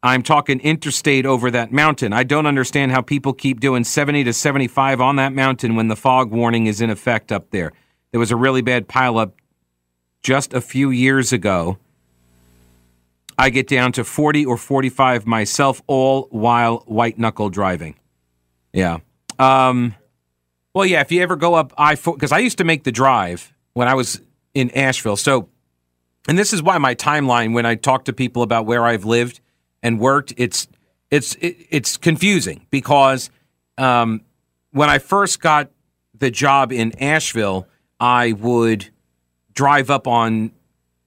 I'm 0.04 0.22
talking 0.22 0.60
interstate 0.60 1.24
over 1.24 1.50
that 1.50 1.72
mountain. 1.72 2.12
I 2.12 2.24
don't 2.24 2.44
understand 2.44 2.92
how 2.92 3.00
people 3.00 3.32
keep 3.32 3.58
doing 3.58 3.84
70 3.84 4.24
to 4.24 4.34
75 4.34 5.00
on 5.00 5.16
that 5.16 5.32
mountain 5.32 5.76
when 5.76 5.88
the 5.88 5.96
fog 5.96 6.30
warning 6.30 6.66
is 6.66 6.82
in 6.82 6.90
effect 6.90 7.32
up 7.32 7.50
there. 7.50 7.72
There 8.10 8.20
was 8.20 8.30
a 8.30 8.36
really 8.36 8.60
bad 8.60 8.86
pileup 8.86 9.32
just 10.22 10.52
a 10.52 10.60
few 10.60 10.90
years 10.90 11.32
ago. 11.32 11.78
I 13.38 13.48
get 13.48 13.66
down 13.66 13.92
to 13.92 14.04
40 14.04 14.44
or 14.44 14.58
45 14.58 15.26
myself, 15.26 15.80
all 15.86 16.28
while 16.30 16.84
white 16.86 17.18
knuckle 17.18 17.48
driving. 17.48 17.94
Yeah. 18.74 18.98
Um, 19.38 19.94
well, 20.74 20.84
yeah, 20.84 21.00
if 21.00 21.12
you 21.12 21.22
ever 21.22 21.34
go 21.34 21.54
up 21.54 21.72
I 21.78 21.96
4, 21.96 22.14
because 22.14 22.30
I 22.30 22.40
used 22.40 22.58
to 22.58 22.64
make 22.64 22.84
the 22.84 22.92
drive 22.92 23.54
when 23.72 23.88
I 23.88 23.94
was 23.94 24.20
in 24.52 24.70
Asheville. 24.72 25.16
So, 25.16 25.48
and 26.28 26.38
this 26.38 26.52
is 26.52 26.62
why 26.62 26.76
my 26.76 26.94
timeline, 26.94 27.54
when 27.54 27.64
I 27.64 27.74
talk 27.74 28.04
to 28.04 28.12
people 28.12 28.42
about 28.42 28.66
where 28.66 28.84
I've 28.84 29.06
lived, 29.06 29.40
and 29.84 30.00
worked, 30.00 30.32
it's 30.36 30.66
it's 31.10 31.36
it's 31.40 31.96
confusing 31.96 32.66
because 32.70 33.30
um, 33.78 34.22
when 34.72 34.88
I 34.88 34.98
first 34.98 35.40
got 35.40 35.70
the 36.18 36.30
job 36.30 36.72
in 36.72 36.98
Asheville, 37.00 37.68
I 38.00 38.32
would 38.32 38.90
drive 39.52 39.90
up 39.90 40.08
on 40.08 40.50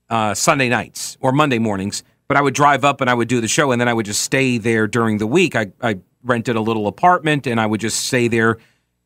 uh, 0.08 0.32
Sunday 0.32 0.70
nights 0.70 1.18
or 1.20 1.32
Monday 1.32 1.58
mornings, 1.58 2.02
but 2.28 2.38
I 2.38 2.40
would 2.40 2.54
drive 2.54 2.84
up 2.84 3.02
and 3.02 3.10
I 3.10 3.14
would 3.14 3.28
do 3.28 3.42
the 3.42 3.48
show, 3.48 3.72
and 3.72 3.80
then 3.80 3.88
I 3.88 3.92
would 3.92 4.06
just 4.06 4.22
stay 4.22 4.56
there 4.56 4.86
during 4.86 5.18
the 5.18 5.26
week. 5.26 5.56
I, 5.56 5.72
I 5.82 5.98
rented 6.22 6.56
a 6.56 6.60
little 6.60 6.86
apartment, 6.86 7.46
and 7.46 7.60
I 7.60 7.66
would 7.66 7.80
just 7.80 8.06
stay 8.06 8.28
there 8.28 8.58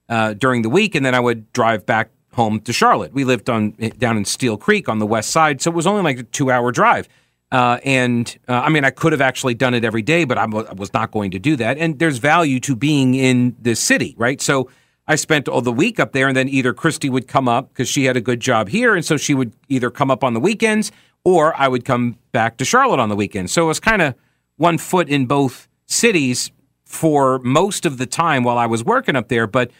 uh, 0.09 0.35
during 0.35 0.63
the 0.63 0.69
week, 0.69 0.95
and 0.95 1.05
then 1.05 1.15
I 1.15 1.21
would 1.21 1.51
drive 1.53 1.87
back 1.87 2.11
home 2.35 2.61
to 2.61 2.73
Charlotte. 2.73 3.13
We 3.13 3.25
lived 3.25 3.49
on 3.49 3.71
down 3.99 4.19
in 4.19 4.27
Steel 4.27 4.59
Creek 4.59 4.89
on 4.89 4.99
the 4.99 5.07
west 5.07 5.31
side, 5.31 5.63
so 5.63 5.71
it 5.71 5.75
was 5.75 5.87
only 5.87 6.03
like 6.03 6.19
a 6.19 6.23
two 6.25 6.51
hour 6.51 6.71
drive. 6.73 7.09
Uh, 7.53 7.79
and 7.85 8.39
uh, 8.49 8.55
I 8.55 8.71
mean, 8.71 8.83
I 8.83 8.91
could 8.91 9.13
have 9.13 9.21
actually 9.21 9.53
done 9.53 9.75
it 9.75 9.85
every 9.85 10.01
day, 10.01 10.25
but 10.25 10.39
I 10.39 10.47
was 10.47 10.91
not 10.95 11.11
going 11.11 11.31
to 11.33 11.39
do 11.39 11.55
that. 11.57 11.77
And 11.77 11.99
there's 11.99 12.17
value 12.17 12.59
to 12.61 12.75
being 12.75 13.15
in 13.15 13.55
the 13.61 13.77
city, 13.77 14.15
right? 14.17 14.41
So 14.41 14.71
I 15.07 15.17
spent 15.17 15.49
all 15.49 15.61
the 15.61 15.73
week 15.73 16.01
up 16.01 16.13
there, 16.13 16.29
and 16.29 16.37
then 16.37 16.49
either 16.49 16.73
Christy 16.73 17.11
would 17.11 17.29
come 17.29 17.49
up 17.49 17.69
because 17.69 17.91
she 17.91 18.05
had 18.05 18.17
a 18.17 18.23
good 18.23 18.41
job 18.41 18.71
here, 18.71 18.95
and 18.95 19.05
so 19.05 19.19
she 19.19 19.35
would 19.35 19.53
either 19.69 19.91
come 19.91 20.11
up 20.11 20.25
on 20.25 20.33
the 20.33 20.41
weekends, 20.41 20.91
or 21.25 21.55
I 21.55 21.69
would 21.69 21.85
come 21.85 22.17
back 22.33 22.57
to 22.57 22.65
Charlotte 22.65 23.01
on 23.01 23.11
the 23.11 23.17
weekends. 23.17 23.53
So 23.53 23.65
it 23.65 23.69
was 23.69 23.81
kind 23.81 24.01
of 24.01 24.15
one 24.57 24.79
foot 24.79 25.11
in 25.11 25.27
both 25.27 25.69
cities 25.85 26.51
for 26.87 27.39
most 27.41 27.85
of 27.85 27.99
the 27.99 28.07
time 28.07 28.45
while 28.45 28.57
I 28.57 28.67
was 28.67 28.83
working 28.83 29.15
up 29.15 29.29
there. 29.29 29.47
But 29.47 29.71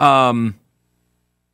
um, 0.00 0.56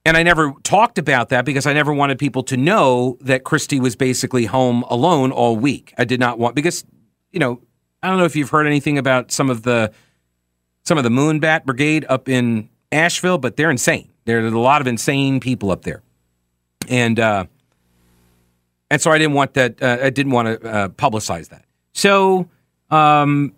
and 0.05 0.17
I 0.17 0.23
never 0.23 0.53
talked 0.63 0.99
about 0.99 1.29
that 1.29 1.45
because 1.45 1.67
I 1.67 1.73
never 1.73 1.93
wanted 1.93 2.19
people 2.19 2.43
to 2.45 2.57
know 2.57 3.19
that 3.21 3.45
Christy 3.45 3.79
was 3.81 3.95
basically 3.95 4.47
home 4.47 4.83
alone 4.89 5.31
all 5.31 5.57
week. 5.57 5.95
I 5.97 6.05
did 6.05 6.19
not 6.19 6.39
want 6.39 6.55
because 6.55 6.85
you 7.31 7.39
know 7.39 7.61
I 8.03 8.09
don't 8.09 8.19
know 8.19 8.25
if 8.25 8.35
you've 8.35 8.51
heard 8.51 8.67
anything 8.67 8.99
about 8.99 9.31
some 9.31 9.49
of 9.49 9.63
the 9.63 9.93
some 10.85 10.99
of 10.99 11.05
the 11.05 11.11
Moonbat 11.11 11.65
Brigade 11.65 12.05
up 12.09 12.29
in 12.29 12.69
Asheville, 12.91 13.39
but 13.39 13.57
they're 13.57 13.71
insane. 13.71 14.11
There's 14.25 14.53
a 14.53 14.59
lot 14.59 14.81
of 14.81 14.87
insane 14.87 15.41
people 15.41 15.71
up 15.71 15.83
there, 15.83 16.03
and 16.89 17.19
uh, 17.21 17.45
and 18.91 19.01
so 19.01 19.11
I 19.13 19.19
didn't 19.19 19.35
want 19.35 19.55
that. 19.55 19.81
Uh, 19.83 19.99
I 20.03 20.11
didn't 20.11 20.33
want 20.33 20.61
to 20.61 20.69
uh, 20.69 20.89
publicize 20.89 21.49
that. 21.51 21.65
So 21.93 22.49
um, 22.91 23.55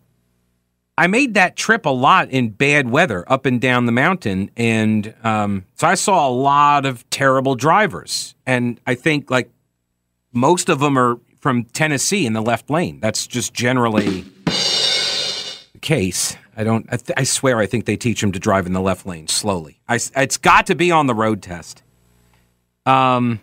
I 0.97 1.09
made 1.09 1.35
that 1.35 1.57
trip 1.57 1.87
a 1.87 1.91
lot 1.91 2.31
in 2.31 2.51
bad 2.51 2.89
weather 2.89 3.25
up 3.31 3.47
and 3.47 3.61
down 3.61 3.87
the 3.87 3.93
mountain. 3.93 4.51
And 4.57 5.13
um, 5.25 5.65
so 5.75 5.89
I 5.89 5.95
saw 5.95 6.29
a 6.29 6.31
lot 6.31 6.87
of 6.87 7.09
terrible 7.11 7.57
drivers. 7.57 8.35
And 8.47 8.81
I 8.87 8.95
think 8.95 9.31
like 9.31 9.51
most 10.33 10.69
of 10.69 10.79
them 10.79 10.97
are 10.97 11.19
from 11.41 11.65
Tennessee 11.65 12.27
in 12.27 12.33
the 12.33 12.43
left 12.43 12.71
lane. 12.71 13.01
That's 13.01 13.27
just 13.27 13.53
generally 13.53 14.25
the 14.45 15.79
case. 15.81 16.37
I 16.57 16.63
don't, 16.63 16.87
I, 16.89 16.97
th- 16.97 17.17
I 17.17 17.25
swear, 17.25 17.59
I 17.59 17.67
think 17.67 17.87
they 17.87 17.97
teach 17.97 18.21
them 18.21 18.31
to 18.31 18.39
drive 18.39 18.67
in 18.67 18.73
the 18.73 18.81
left 18.81 19.05
lane 19.05 19.27
slowly. 19.27 19.81
I, 19.89 19.99
it's 20.17 20.37
got 20.37 20.67
to 20.69 20.77
be 20.77 20.93
on 20.93 21.09
the 21.09 21.15
road 21.15 21.43
test. 21.43 21.83
Um, 22.87 23.41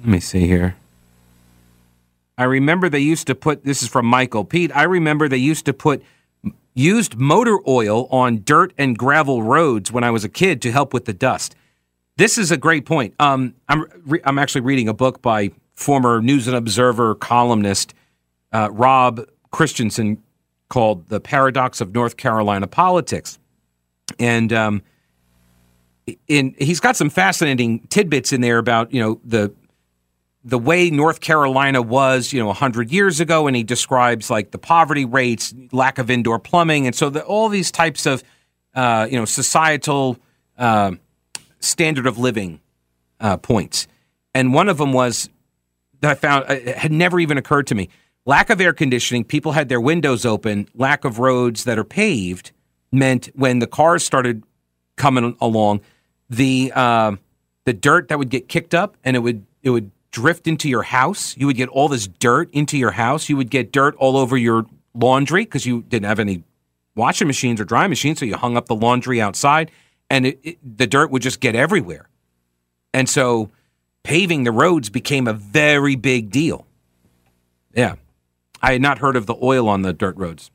let 0.00 0.08
me 0.08 0.18
see 0.18 0.48
here. 0.48 0.74
I 2.38 2.44
remember 2.44 2.88
they 2.88 3.00
used 3.00 3.26
to 3.26 3.34
put 3.34 3.64
this 3.64 3.82
is 3.82 3.88
from 3.88 4.06
Michael 4.06 4.44
Pete. 4.44 4.70
I 4.74 4.84
remember 4.84 5.28
they 5.28 5.36
used 5.36 5.66
to 5.66 5.74
put 5.74 6.02
used 6.72 7.16
motor 7.16 7.58
oil 7.66 8.06
on 8.06 8.42
dirt 8.44 8.72
and 8.78 8.96
gravel 8.96 9.42
roads 9.42 9.90
when 9.90 10.04
I 10.04 10.12
was 10.12 10.22
a 10.22 10.28
kid 10.28 10.62
to 10.62 10.70
help 10.70 10.94
with 10.94 11.04
the 11.04 11.12
dust. 11.12 11.56
This 12.16 12.38
is 12.38 12.52
a 12.52 12.56
great 12.56 12.86
point. 12.86 13.14
Um, 13.18 13.54
I'm 13.68 13.86
re- 14.06 14.20
I'm 14.24 14.38
actually 14.38 14.60
reading 14.60 14.88
a 14.88 14.94
book 14.94 15.20
by 15.20 15.50
former 15.74 16.22
News 16.22 16.46
and 16.46 16.56
Observer 16.56 17.16
columnist 17.16 17.92
uh, 18.52 18.68
Rob 18.70 19.20
Christensen 19.50 20.22
called 20.68 21.08
"The 21.08 21.18
Paradox 21.20 21.80
of 21.80 21.92
North 21.92 22.16
Carolina 22.16 22.68
Politics," 22.68 23.40
and 24.20 24.52
um, 24.52 24.82
in 26.28 26.54
he's 26.58 26.78
got 26.78 26.96
some 26.96 27.10
fascinating 27.10 27.80
tidbits 27.88 28.32
in 28.32 28.42
there 28.42 28.58
about 28.58 28.92
you 28.92 29.00
know 29.00 29.20
the 29.24 29.52
the 30.48 30.58
way 30.58 30.88
North 30.88 31.20
Carolina 31.20 31.82
was, 31.82 32.32
you 32.32 32.40
know, 32.40 32.46
100 32.46 32.90
years 32.90 33.20
ago, 33.20 33.46
and 33.46 33.54
he 33.54 33.62
describes 33.62 34.30
like 34.30 34.50
the 34.50 34.58
poverty 34.58 35.04
rates, 35.04 35.54
lack 35.72 35.98
of 35.98 36.10
indoor 36.10 36.38
plumbing, 36.38 36.86
and 36.86 36.96
so 36.96 37.10
the, 37.10 37.22
all 37.22 37.50
these 37.50 37.70
types 37.70 38.06
of, 38.06 38.24
uh, 38.74 39.06
you 39.10 39.18
know, 39.18 39.26
societal 39.26 40.16
uh, 40.56 40.92
standard 41.60 42.06
of 42.06 42.16
living 42.16 42.60
uh, 43.20 43.36
points. 43.36 43.88
And 44.34 44.54
one 44.54 44.70
of 44.70 44.78
them 44.78 44.94
was 44.94 45.28
that 46.00 46.12
I 46.12 46.14
found 46.14 46.46
uh, 46.48 46.72
had 46.78 46.92
never 46.92 47.20
even 47.20 47.36
occurred 47.36 47.66
to 47.66 47.74
me: 47.74 47.90
lack 48.24 48.48
of 48.48 48.58
air 48.58 48.72
conditioning. 48.72 49.24
People 49.24 49.52
had 49.52 49.68
their 49.68 49.80
windows 49.80 50.24
open. 50.24 50.66
Lack 50.74 51.04
of 51.04 51.18
roads 51.18 51.64
that 51.64 51.78
are 51.78 51.84
paved. 51.84 52.52
meant 52.90 53.28
when 53.34 53.58
the 53.58 53.66
cars 53.66 54.02
started 54.02 54.42
coming 54.96 55.36
along, 55.42 55.82
the 56.30 56.72
uh, 56.74 57.16
the 57.66 57.74
dirt 57.74 58.08
that 58.08 58.18
would 58.18 58.30
get 58.30 58.48
kicked 58.48 58.74
up 58.74 58.96
and 59.04 59.14
it 59.14 59.20
would 59.20 59.44
it 59.62 59.68
would 59.68 59.90
drift 60.20 60.48
into 60.48 60.68
your 60.68 60.82
house. 60.82 61.36
You 61.36 61.46
would 61.46 61.56
get 61.56 61.68
all 61.68 61.86
this 61.86 62.08
dirt 62.08 62.50
into 62.52 62.76
your 62.76 62.90
house. 62.90 63.28
You 63.28 63.36
would 63.36 63.50
get 63.50 63.70
dirt 63.70 63.94
all 63.98 64.16
over 64.16 64.36
your 64.36 64.66
laundry 64.94 65.44
because 65.44 65.64
you 65.64 65.82
didn't 65.82 66.06
have 66.06 66.18
any 66.18 66.42
washing 66.96 67.28
machines 67.28 67.60
or 67.60 67.64
drying 67.64 67.88
machines, 67.88 68.18
so 68.18 68.24
you 68.24 68.36
hung 68.36 68.56
up 68.56 68.66
the 68.66 68.74
laundry 68.74 69.20
outside, 69.20 69.70
and 70.10 70.26
it, 70.26 70.40
it, 70.42 70.58
the 70.78 70.88
dirt 70.88 71.12
would 71.12 71.22
just 71.22 71.38
get 71.38 71.54
everywhere. 71.54 72.08
And 72.92 73.08
so 73.08 73.50
paving 74.02 74.42
the 74.42 74.50
roads 74.50 74.90
became 74.90 75.28
a 75.28 75.32
very 75.32 75.94
big 75.94 76.30
deal. 76.30 76.66
Yeah. 77.72 77.94
I 78.60 78.72
had 78.72 78.82
not 78.82 78.98
heard 78.98 79.14
of 79.14 79.26
the 79.26 79.36
oil 79.40 79.68
on 79.68 79.82
the 79.82 79.92
dirt 79.92 80.16
roads. 80.16 80.50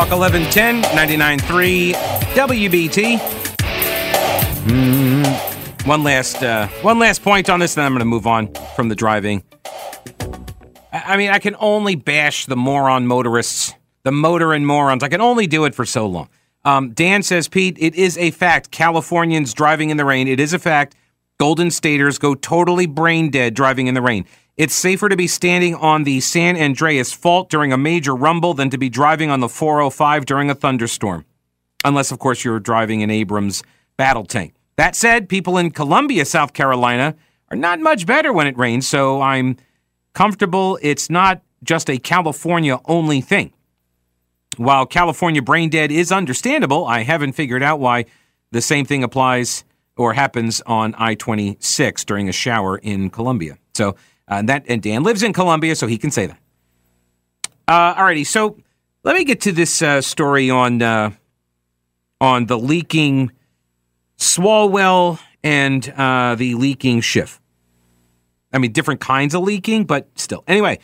Talk 0.00 0.12
1110, 0.12 0.82
99.3 0.96 1.92
WBT. 2.32 3.18
Mm, 4.64 5.86
one 5.86 6.02
last 6.02 6.42
uh, 6.42 6.68
one 6.80 6.98
last 6.98 7.22
point 7.22 7.50
on 7.50 7.60
this, 7.60 7.74
then 7.74 7.84
I'm 7.84 7.92
going 7.92 7.98
to 7.98 8.06
move 8.06 8.26
on 8.26 8.50
from 8.74 8.88
the 8.88 8.94
driving. 8.94 9.44
I, 10.90 11.02
I 11.04 11.16
mean, 11.18 11.28
I 11.28 11.38
can 11.38 11.54
only 11.58 11.96
bash 11.96 12.46
the 12.46 12.56
moron 12.56 13.06
motorists, 13.08 13.74
the 14.02 14.10
motor 14.10 14.54
and 14.54 14.66
morons. 14.66 15.02
I 15.02 15.10
can 15.10 15.20
only 15.20 15.46
do 15.46 15.66
it 15.66 15.74
for 15.74 15.84
so 15.84 16.06
long. 16.06 16.30
Um, 16.64 16.94
Dan 16.94 17.22
says, 17.22 17.46
Pete, 17.46 17.76
it 17.78 17.94
is 17.94 18.16
a 18.16 18.30
fact. 18.30 18.70
Californians 18.70 19.52
driving 19.52 19.90
in 19.90 19.98
the 19.98 20.06
rain. 20.06 20.28
It 20.28 20.40
is 20.40 20.54
a 20.54 20.58
fact. 20.58 20.94
Golden 21.38 21.70
Staters 21.70 22.16
go 22.16 22.34
totally 22.34 22.86
brain 22.86 23.30
dead 23.30 23.52
driving 23.52 23.86
in 23.86 23.92
the 23.92 24.00
rain. 24.00 24.24
It's 24.60 24.74
safer 24.74 25.08
to 25.08 25.16
be 25.16 25.26
standing 25.26 25.74
on 25.74 26.04
the 26.04 26.20
San 26.20 26.54
Andreas 26.54 27.14
fault 27.14 27.48
during 27.48 27.72
a 27.72 27.78
major 27.78 28.14
rumble 28.14 28.52
than 28.52 28.68
to 28.68 28.76
be 28.76 28.90
driving 28.90 29.30
on 29.30 29.40
the 29.40 29.48
405 29.48 30.26
during 30.26 30.50
a 30.50 30.54
thunderstorm. 30.54 31.24
Unless, 31.82 32.12
of 32.12 32.18
course, 32.18 32.44
you're 32.44 32.60
driving 32.60 33.02
an 33.02 33.10
Abrams 33.10 33.62
battle 33.96 34.26
tank. 34.26 34.52
That 34.76 34.94
said, 34.94 35.30
people 35.30 35.56
in 35.56 35.70
Columbia, 35.70 36.26
South 36.26 36.52
Carolina, 36.52 37.16
are 37.50 37.56
not 37.56 37.80
much 37.80 38.04
better 38.04 38.34
when 38.34 38.46
it 38.46 38.58
rains, 38.58 38.86
so 38.86 39.22
I'm 39.22 39.56
comfortable 40.12 40.78
it's 40.82 41.08
not 41.08 41.40
just 41.64 41.88
a 41.88 41.96
California 41.96 42.80
only 42.84 43.22
thing. 43.22 43.54
While 44.58 44.84
California 44.84 45.40
brain 45.40 45.70
dead 45.70 45.90
is 45.90 46.12
understandable, 46.12 46.84
I 46.84 47.04
haven't 47.04 47.32
figured 47.32 47.62
out 47.62 47.80
why 47.80 48.04
the 48.50 48.60
same 48.60 48.84
thing 48.84 49.02
applies 49.02 49.64
or 49.96 50.12
happens 50.12 50.60
on 50.66 50.94
I 50.98 51.14
26 51.14 52.04
during 52.04 52.28
a 52.28 52.32
shower 52.32 52.76
in 52.76 53.08
Columbia. 53.08 53.56
So, 53.72 53.96
uh, 54.30 54.42
that 54.42 54.64
and 54.68 54.80
Dan 54.80 55.02
lives 55.02 55.22
in 55.22 55.32
Columbia, 55.32 55.74
so 55.74 55.86
he 55.86 55.98
can 55.98 56.10
say 56.10 56.26
that. 56.26 56.38
Uh, 57.66 57.94
alrighty, 57.94 58.26
so 58.26 58.56
let 59.02 59.16
me 59.16 59.24
get 59.24 59.40
to 59.42 59.52
this 59.52 59.82
uh, 59.82 60.00
story 60.00 60.48
on 60.48 60.80
uh, 60.80 61.10
on 62.20 62.46
the 62.46 62.58
leaking 62.58 63.32
Swalwell 64.16 65.20
and 65.42 65.88
uh, 65.96 66.36
the 66.36 66.54
leaking 66.54 67.00
Schiff. 67.00 67.40
I 68.52 68.58
mean, 68.58 68.72
different 68.72 69.00
kinds 69.00 69.34
of 69.34 69.42
leaking, 69.42 69.84
but 69.84 70.08
still. 70.16 70.44
Anyway, 70.46 70.78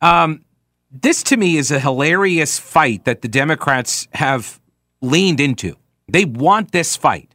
um, 0.00 0.44
this 0.90 1.22
to 1.24 1.36
me 1.36 1.56
is 1.56 1.70
a 1.70 1.80
hilarious 1.80 2.58
fight 2.58 3.04
that 3.04 3.22
the 3.22 3.28
Democrats 3.28 4.08
have 4.14 4.60
leaned 5.00 5.40
into. 5.40 5.76
They 6.08 6.24
want 6.24 6.72
this 6.72 6.96
fight. 6.96 7.34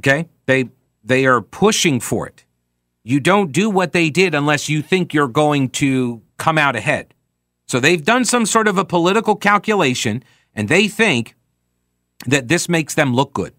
Okay, 0.00 0.28
they 0.46 0.70
they 1.02 1.26
are 1.26 1.40
pushing 1.40 2.00
for 2.00 2.26
it. 2.26 2.44
You 3.02 3.20
don't 3.20 3.52
do 3.52 3.70
what 3.70 3.92
they 3.92 4.10
did 4.10 4.34
unless 4.34 4.68
you 4.68 4.82
think 4.82 5.14
you're 5.14 5.28
going 5.28 5.70
to 5.70 6.22
come 6.36 6.58
out 6.58 6.76
ahead. 6.76 7.14
So 7.66 7.80
they've 7.80 8.04
done 8.04 8.24
some 8.24 8.46
sort 8.46 8.68
of 8.68 8.78
a 8.78 8.84
political 8.84 9.36
calculation, 9.36 10.22
and 10.54 10.68
they 10.68 10.88
think 10.88 11.34
that 12.26 12.48
this 12.48 12.68
makes 12.68 12.94
them 12.94 13.14
look 13.14 13.32
good. 13.32 13.54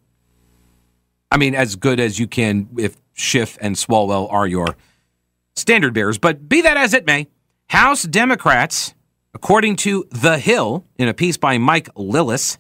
I 1.32 1.38
mean, 1.38 1.56
as 1.56 1.76
good 1.76 2.00
as 2.00 2.20
you 2.20 2.28
can 2.28 2.68
if 2.78 2.98
Schiff 3.14 3.58
and 3.62 3.76
Swalwell 3.76 4.32
are 4.32 4.46
your 4.46 4.76
standard 5.56 5.94
bearers. 5.94 6.18
But 6.18 6.48
be 6.48 6.62
that 6.62 6.78
as 6.78 6.94
it 6.94 7.06
may, 7.06 7.28
House 7.70 8.04
Democrats, 8.04 8.94
according 9.34 9.78
to 9.78 10.06
The 10.12 10.38
Hill, 10.38 10.86
in 10.98 11.08
a 11.08 11.14
piece 11.14 11.38
by 11.38 11.58
Mike 11.58 11.88
Lillis, 11.96 12.58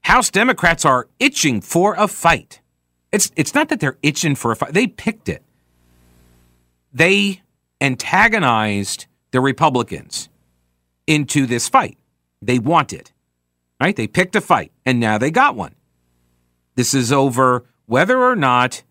House 0.00 0.30
Democrats 0.30 0.84
are 0.84 1.08
itching 1.18 1.60
for 1.60 1.94
a 1.94 2.08
fight. 2.08 2.60
It's, 3.12 3.30
it's 3.36 3.54
not 3.54 3.68
that 3.68 3.80
they're 3.80 3.98
itching 4.02 4.34
for 4.34 4.52
a 4.52 4.56
fight, 4.56 4.72
they 4.72 4.86
picked 4.86 5.28
it. 5.28 5.43
They 6.94 7.42
antagonized 7.80 9.06
the 9.32 9.40
Republicans 9.40 10.28
into 11.08 11.44
this 11.44 11.68
fight. 11.68 11.98
They 12.40 12.60
want 12.60 12.92
it, 12.92 13.12
right? 13.80 13.96
They 13.96 14.06
picked 14.06 14.36
a 14.36 14.40
fight, 14.40 14.70
and 14.86 15.00
now 15.00 15.18
they 15.18 15.32
got 15.32 15.56
one. 15.56 15.74
This 16.76 16.94
is 16.94 17.12
over 17.12 17.64
whether 17.86 18.18
or 18.18 18.36
not 18.36 18.82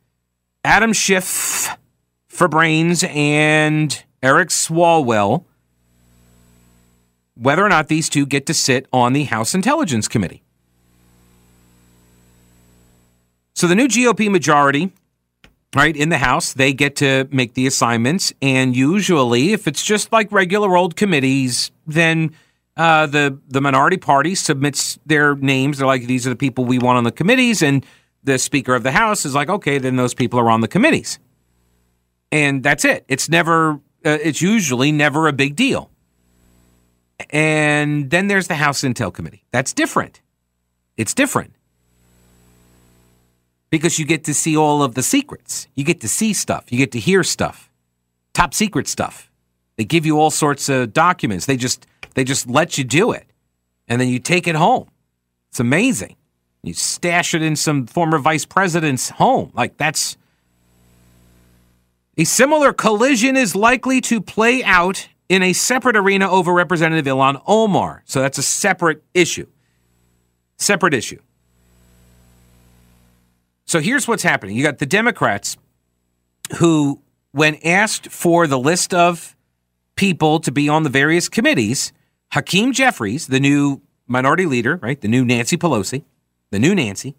Adam 0.66 0.92
Schiff 0.92 1.70
for 2.28 2.48
brains 2.48 3.06
and 3.08 4.04
Eric 4.22 4.50
Swalwell, 4.50 5.46
whether 7.36 7.66
or 7.66 7.70
not 7.70 7.88
these 7.88 8.10
two 8.10 8.26
get 8.26 8.46
to 8.48 8.54
sit 8.54 8.88
on 8.92 9.14
the 9.14 9.26
House 9.26 9.56
Intelligence 9.56 10.08
Committee. 10.08 10.44
So 13.56 13.68
the 13.68 13.76
new 13.76 13.88
GOP 13.88 14.30
majority, 14.30 14.92
right, 15.76 15.96
in 15.96 16.10
the 16.10 16.18
House, 16.18 16.54
they 16.54 16.74
get 16.74 16.96
to 16.98 17.28
make 17.32 17.54
the 17.54 17.68
assignments. 17.68 18.34
And 18.42 18.76
usually, 18.76 19.54
if 19.54 19.68
it's 19.68 19.84
just 19.84 20.12
like 20.12 20.32
regular 20.32 20.76
old 20.76 20.96
committees, 20.96 21.72
then 21.88 22.32
uh, 22.78 23.06
the 23.08 23.40
the 23.48 23.62
minority 23.62 23.98
party 23.98 24.36
submits 24.36 25.00
their 25.06 25.36
names. 25.36 25.78
They're 25.78 25.88
like, 25.88 26.06
these 26.06 26.26
are 26.28 26.30
the 26.30 26.36
people 26.36 26.66
we 26.66 26.80
want 26.80 26.98
on 26.98 27.04
the 27.04 27.12
committees, 27.12 27.62
and 27.62 27.86
the 28.24 28.38
Speaker 28.38 28.76
of 28.76 28.84
the 28.84 28.92
House 28.92 29.26
is 29.26 29.36
like, 29.36 29.50
okay, 29.50 29.78
then 29.78 29.96
those 29.96 30.14
people 30.14 30.40
are 30.40 30.50
on 30.50 30.62
the 30.62 30.68
committees, 30.68 31.20
and 32.32 32.64
that's 32.64 32.86
it. 32.86 33.06
It's 33.08 33.30
never, 33.30 33.74
uh, 34.06 34.18
it's 34.24 34.42
usually 34.42 34.92
never 34.92 35.28
a 35.28 35.34
big 35.34 35.56
deal. 35.56 35.90
And 37.30 38.10
then 38.10 38.28
there's 38.28 38.48
the 38.48 38.56
House 38.56 38.82
Intel 38.82 39.14
Committee. 39.14 39.46
That's 39.52 39.74
different. 39.74 40.22
It's 40.98 41.14
different 41.14 41.54
because 43.74 43.98
you 43.98 44.06
get 44.06 44.24
to 44.26 44.36
see 44.36 44.56
all 44.56 44.84
of 44.84 44.94
the 44.94 45.02
secrets. 45.02 45.68
You 45.74 45.84
get 45.84 46.00
to 46.02 46.08
see 46.08 46.32
stuff. 46.32 46.72
You 46.72 46.78
get 46.78 46.92
to 46.92 47.00
hear 47.00 47.24
stuff, 47.24 47.72
top 48.32 48.54
secret 48.54 48.88
stuff. 48.88 49.32
They 49.78 49.84
give 49.84 50.06
you 50.06 50.20
all 50.20 50.30
sorts 50.30 50.70
of 50.70 50.94
documents. 50.94 51.48
They 51.48 51.58
just 51.58 51.88
they 52.14 52.24
just 52.24 52.48
let 52.48 52.78
you 52.78 52.84
do 52.84 53.12
it, 53.14 53.26
and 53.88 54.00
then 54.00 54.10
you 54.10 54.20
take 54.20 54.48
it 54.48 54.54
home. 54.54 54.90
It's 55.50 55.60
amazing. 55.60 56.18
You 56.62 56.76
stash 56.76 57.34
it 57.34 57.42
in 57.42 57.56
some 57.56 57.88
former 57.88 58.20
vice 58.20 58.46
president's 58.46 59.10
home. 59.10 59.52
Like 59.56 59.76
that's 59.78 60.18
a 62.16 62.26
similar 62.26 62.74
collision 62.74 63.36
is 63.36 63.56
likely 63.56 64.02
to 64.02 64.22
play 64.22 64.64
out 64.64 65.08
in 65.30 65.42
a 65.42 65.52
separate 65.52 65.98
arena 65.98 66.30
over 66.30 66.54
Representative 66.54 67.06
Ilhan 67.12 67.42
Omar. 67.48 68.04
So 68.06 68.22
that's 68.22 68.38
a 68.38 68.44
separate 68.44 69.04
issue. 69.16 69.48
Separate 70.58 70.94
issue. 70.94 71.22
So 73.74 73.80
here's 73.80 74.08
what's 74.08 74.22
happening. 74.22 74.56
You 74.56 74.62
got 74.62 74.78
the 74.78 74.86
Democrats 74.86 75.58
who, 76.60 77.02
when 77.32 77.56
asked 77.64 78.08
for 78.10 78.46
the 78.46 78.60
list 78.60 78.94
of 78.94 79.36
people 79.96 80.40
to 80.42 80.52
be 80.52 80.70
on 80.70 80.84
the 80.84 80.92
various 80.92 81.28
committees, 81.28 81.92
Hakeem 82.34 82.72
Jeffries, 82.72 83.26
the 83.26 83.40
new 83.40 83.82
minority 84.06 84.46
leader, 84.46 84.76
right, 84.84 85.02
the 85.02 85.08
new 85.08 85.26
Nancy 85.26 85.58
Pelosi, 85.58 86.04
the 86.52 86.60
new 86.60 86.76
Nancy, 86.76 87.16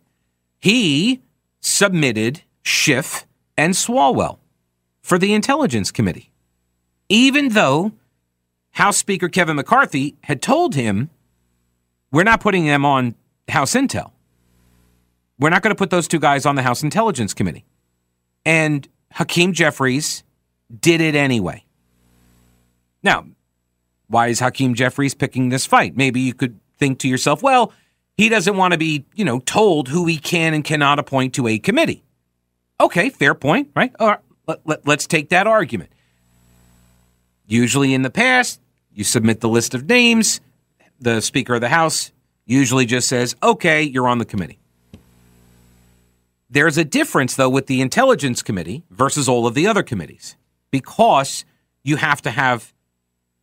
he 0.61 1.23
submitted 1.61 2.43
Schiff 2.63 3.27
and 3.57 3.75
Swalwell 3.75 4.39
for 5.03 5.19
the 5.19 5.35
Intelligence 5.35 5.91
Committee, 5.91 6.31
even 7.09 7.49
though 7.49 7.91
House 8.75 8.97
Speaker 8.97 9.29
Kevin 9.29 9.57
McCarthy 9.57 10.15
had 10.23 10.41
told 10.41 10.77
him, 10.77 11.11
we're 12.13 12.23
not 12.23 12.41
putting 12.41 12.65
them 12.67 12.85
on 12.85 13.17
House 13.49 13.75
Intel. 13.75 14.13
We're 15.39 15.51
not 15.51 15.63
going 15.63 15.75
to 15.75 15.79
put 15.79 15.91
those 15.91 16.09
two 16.09 16.21
guys 16.21 16.47
on 16.47 16.55
the 16.55 16.63
House 16.63 16.83
Intelligence 16.83 17.35
Committee. 17.35 17.65
And 18.45 18.89
Hakeem 19.13 19.53
Jeffries 19.53 20.23
did 20.81 21.01
it 21.01 21.15
anyway. 21.15 21.65
Now, 23.03 23.27
why 24.09 24.29
is 24.29 24.41
Hakeem 24.41 24.75
Jeffries 24.75 25.15
picking 25.15 25.49
this 25.49 25.67
fight? 25.67 25.97
Maybe 25.97 26.21
you 26.21 26.35
could 26.35 26.59
think 26.79 26.99
to 27.01 27.09
yourself, 27.09 27.43
well, 27.43 27.73
he 28.17 28.29
doesn't 28.29 28.57
want 28.57 28.73
to 28.73 28.79
be, 28.79 29.05
you 29.15 29.25
know, 29.25 29.41
told 29.41 29.89
who 29.89 30.07
he 30.07 30.19
can 30.19 30.55
and 30.55 30.65
cannot 30.65 30.99
appoint 30.99 31.35
to 31.35 31.49
a 31.49 31.59
committee. 31.59 32.05
Okay, 32.81 33.11
fair 33.11 33.35
point, 33.35 33.71
right? 33.75 33.93
All 33.99 34.09
right, 34.09 34.19
let, 34.47 34.61
let, 34.65 34.87
let's 34.87 35.07
take 35.07 35.31
that 35.31 35.47
argument. 35.47 35.91
Usually 37.47 37.93
in 37.93 38.03
the 38.03 38.11
past, 38.11 38.61
you 38.93 39.05
submit 39.05 39.41
the 39.41 39.49
list 39.49 39.75
of 39.75 39.89
names, 39.89 40.41
the 41.01 41.21
Speaker 41.21 41.55
of 41.55 41.61
the 41.61 41.69
House 41.69 42.13
usually 42.47 42.87
just 42.87 43.09
says, 43.09 43.35
okay, 43.43 43.83
you're 43.83 44.09
on 44.09 44.19
the 44.19 44.25
committee. 44.25 44.59
There's 46.55 46.79
a 46.79 46.85
difference, 46.85 47.35
though, 47.35 47.49
with 47.49 47.67
the 47.67 47.81
Intelligence 47.81 48.41
Committee 48.41 48.85
versus 48.89 49.29
all 49.29 49.45
of 49.49 49.55
the 49.55 49.67
other 49.67 49.83
committees 49.83 50.37
because 50.71 51.45
you 51.83 51.97
have 51.97 52.23
to 52.23 52.31
have 52.31 52.73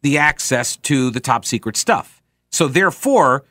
the 0.01 0.17
access 0.17 0.77
to 0.77 1.11
the 1.11 1.19
top 1.19 1.43
secret 1.43 1.75
stuff. 1.75 2.23
So, 2.53 2.69
therefore, 2.69 3.43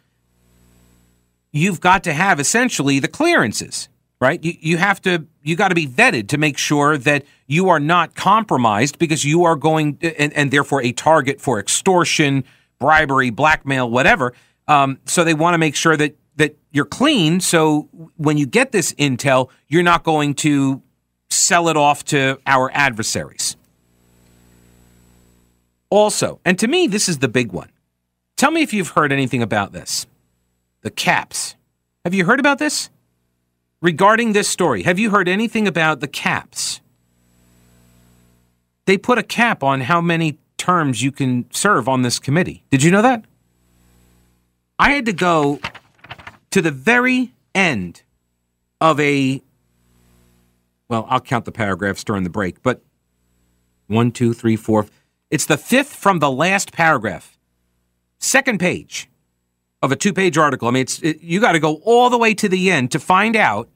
you've 1.53 1.79
got 1.79 2.05
to 2.05 2.15
have 2.15 2.41
essentially 2.41 3.01
the 3.01 3.09
clearances, 3.09 3.91
right? 4.19 4.43
You, 4.43 4.55
you 4.61 4.77
have 4.79 5.03
to, 5.03 5.27
you 5.43 5.57
got 5.57 5.69
to 5.69 5.75
be 5.75 5.87
vetted 5.87 6.29
to 6.29 6.39
make 6.39 6.57
sure 6.57 6.97
that 6.97 7.27
you 7.47 7.69
are 7.69 7.81
not 7.81 8.15
compromised 8.15 8.99
because 8.99 9.27
you 9.27 9.45
are 9.45 9.57
going, 9.57 9.99
and, 10.01 10.33
and 10.33 10.51
therefore 10.51 10.83
a 10.83 10.93
target 10.93 11.39
for 11.39 11.61
extortion, 11.61 12.45
bribery, 12.79 13.29
blackmail, 13.29 13.91
whatever. 13.91 14.33
Um, 14.69 15.01
so 15.05 15.23
they 15.23 15.35
want 15.35 15.53
to 15.53 15.59
make 15.59 15.77
sure 15.77 15.99
that 15.99 16.17
that 16.41 16.57
you're 16.73 16.87
clean. 16.87 17.39
So 17.39 17.89
when 18.17 18.39
you 18.39 18.47
get 18.47 18.73
this 18.73 18.95
intel, 18.95 19.51
you're 19.69 19.83
not 19.83 20.05
going 20.05 20.35
to 20.37 20.83
sell 21.29 21.69
it 21.69 21.77
off 21.77 22.03
to 22.07 22.41
our 22.47 22.71
adversaries. 22.73 23.57
Also, 25.91 26.41
and 26.45 26.59
to 26.59 26.67
me, 26.67 26.87
this 26.87 27.11
is 27.11 27.19
the 27.19 27.29
big 27.29 27.53
one. 27.53 27.71
Tell 28.39 28.51
me 28.51 28.63
if 28.63 28.73
you've 28.73 28.89
heard 28.89 29.13
anything 29.13 29.43
about 29.43 29.73
this. 29.73 30.07
The 30.81 30.91
caps. 30.91 31.57
Have 32.07 32.15
you 32.15 32.25
heard 32.25 32.41
about 32.41 32.59
this? 32.59 32.89
Regarding 33.83 34.33
this 34.33 34.49
story, 34.49 34.83
have 34.85 34.99
you 34.99 35.11
heard 35.11 35.29
anything 35.29 35.69
about 35.69 36.01
the 36.01 36.09
caps? 36.09 36.81
They 38.87 38.97
put 38.97 39.19
a 39.19 39.23
cap 39.23 39.63
on 39.63 39.83
how 39.83 40.01
many 40.01 40.39
terms 40.57 41.03
you 41.03 41.13
can 41.13 41.45
serve 41.53 41.87
on 41.87 42.01
this 42.01 42.19
committee. 42.19 42.65
Did 42.71 42.83
you 42.83 42.91
know 42.91 43.03
that? 43.03 43.27
I 44.79 44.93
had 44.93 45.05
to 45.05 45.13
go 45.13 45.61
to 46.51 46.63
the 46.63 46.71
very 46.71 47.33
end 47.55 48.03
of 48.81 48.99
a 49.01 49.43
well, 50.91 51.07
I'll 51.09 51.21
count 51.21 51.45
the 51.45 51.53
paragraphs 51.53 52.03
during 52.03 52.25
the 52.25 52.31
break, 52.31 52.63
but 52.65 52.83
one, 53.87 54.11
two, 54.11 54.35
three, 54.35 54.57
four. 54.57 54.87
It's 55.31 55.47
the 55.47 55.57
fifth 55.57 55.95
from 55.95 56.19
the 56.19 56.31
last 56.31 56.73
paragraph, 56.73 57.39
second 58.19 58.59
page 58.59 59.09
of 59.83 59.93
a 59.93 59.97
two-page 59.97 60.37
article. 60.37 60.67
I 60.67 60.73
mean, 60.73 60.83
it's 60.83 61.01
it, 61.01 61.21
you 61.21 61.41
got 61.41 61.53
to 61.53 61.61
go 61.61 61.77
all 61.85 62.11
the 62.11 62.19
way 62.19 62.35
to 62.35 62.49
the 62.49 62.73
end 62.73 62.91
to 62.91 62.99
find 62.99 63.37
out 63.37 63.69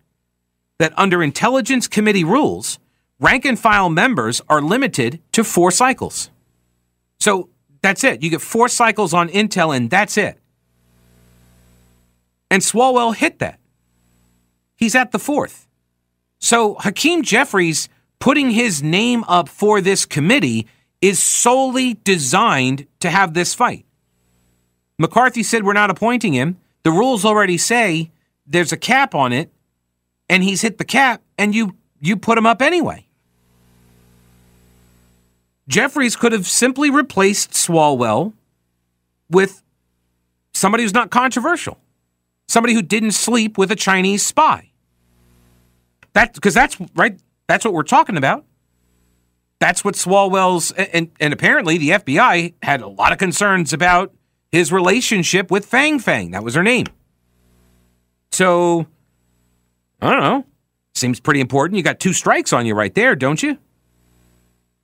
that 0.78 0.92
under 0.98 1.22
Intelligence 1.22 1.86
Committee 1.86 2.24
rules, 2.24 2.80
rank 3.20 3.44
and 3.44 3.58
file 3.58 3.88
members 3.88 4.42
are 4.48 4.60
limited 4.60 5.20
to 5.32 5.44
four 5.44 5.70
cycles. 5.70 6.30
So 7.20 7.48
that's 7.80 8.02
it. 8.02 8.24
You 8.24 8.30
get 8.30 8.40
four 8.40 8.68
cycles 8.68 9.14
on 9.14 9.28
Intel, 9.28 9.74
and 9.74 9.88
that's 9.88 10.18
it. 10.18 10.40
And 12.50 12.62
Swalwell 12.62 13.14
hit 13.14 13.38
that. 13.38 13.58
He's 14.76 14.94
at 14.94 15.12
the 15.12 15.18
fourth. 15.18 15.66
So 16.38 16.74
Hakeem 16.74 17.22
Jeffries 17.22 17.88
putting 18.18 18.50
his 18.50 18.82
name 18.82 19.24
up 19.28 19.48
for 19.48 19.80
this 19.80 20.06
committee 20.06 20.66
is 21.00 21.22
solely 21.22 21.94
designed 22.04 22.86
to 23.00 23.10
have 23.10 23.34
this 23.34 23.54
fight. 23.54 23.84
McCarthy 24.98 25.42
said 25.42 25.64
we're 25.64 25.72
not 25.72 25.90
appointing 25.90 26.32
him. 26.32 26.56
The 26.82 26.90
rules 26.90 27.24
already 27.24 27.58
say 27.58 28.10
there's 28.46 28.72
a 28.72 28.76
cap 28.76 29.14
on 29.14 29.32
it, 29.32 29.50
and 30.28 30.42
he's 30.42 30.62
hit 30.62 30.78
the 30.78 30.84
cap, 30.84 31.22
and 31.38 31.54
you 31.54 31.76
you 32.00 32.16
put 32.16 32.38
him 32.38 32.46
up 32.46 32.62
anyway. 32.62 33.06
Jeffries 35.68 36.16
could 36.16 36.32
have 36.32 36.46
simply 36.46 36.90
replaced 36.90 37.52
Swalwell 37.52 38.34
with 39.30 39.62
somebody 40.52 40.82
who's 40.82 40.94
not 40.94 41.10
controversial 41.10 41.78
somebody 42.48 42.74
who 42.74 42.82
didn't 42.82 43.12
sleep 43.12 43.58
with 43.58 43.70
a 43.70 43.76
Chinese 43.76 44.24
spy. 44.24 44.70
That 46.14 46.34
because 46.34 46.54
that's 46.54 46.78
right. 46.94 47.20
That's 47.46 47.64
what 47.64 47.74
we're 47.74 47.82
talking 47.82 48.16
about. 48.16 48.44
That's 49.60 49.84
what 49.84 49.94
Swalwell's 49.94 50.72
and 50.72 51.10
and 51.20 51.32
apparently 51.32 51.78
the 51.78 51.90
FBI 51.90 52.54
had 52.62 52.80
a 52.80 52.88
lot 52.88 53.12
of 53.12 53.18
concerns 53.18 53.72
about 53.72 54.14
his 54.52 54.72
relationship 54.72 55.50
with 55.50 55.66
Fang 55.66 55.98
Fang. 55.98 56.30
That 56.30 56.44
was 56.44 56.54
her 56.54 56.62
name. 56.62 56.86
So 58.30 58.86
I 60.00 60.10
don't 60.10 60.22
know. 60.22 60.44
Seems 60.94 61.18
pretty 61.18 61.40
important. 61.40 61.76
You 61.76 61.82
got 61.82 61.98
two 61.98 62.12
strikes 62.12 62.52
on 62.52 62.66
you 62.66 62.74
right 62.74 62.94
there, 62.94 63.16
don't 63.16 63.42
you? 63.42 63.58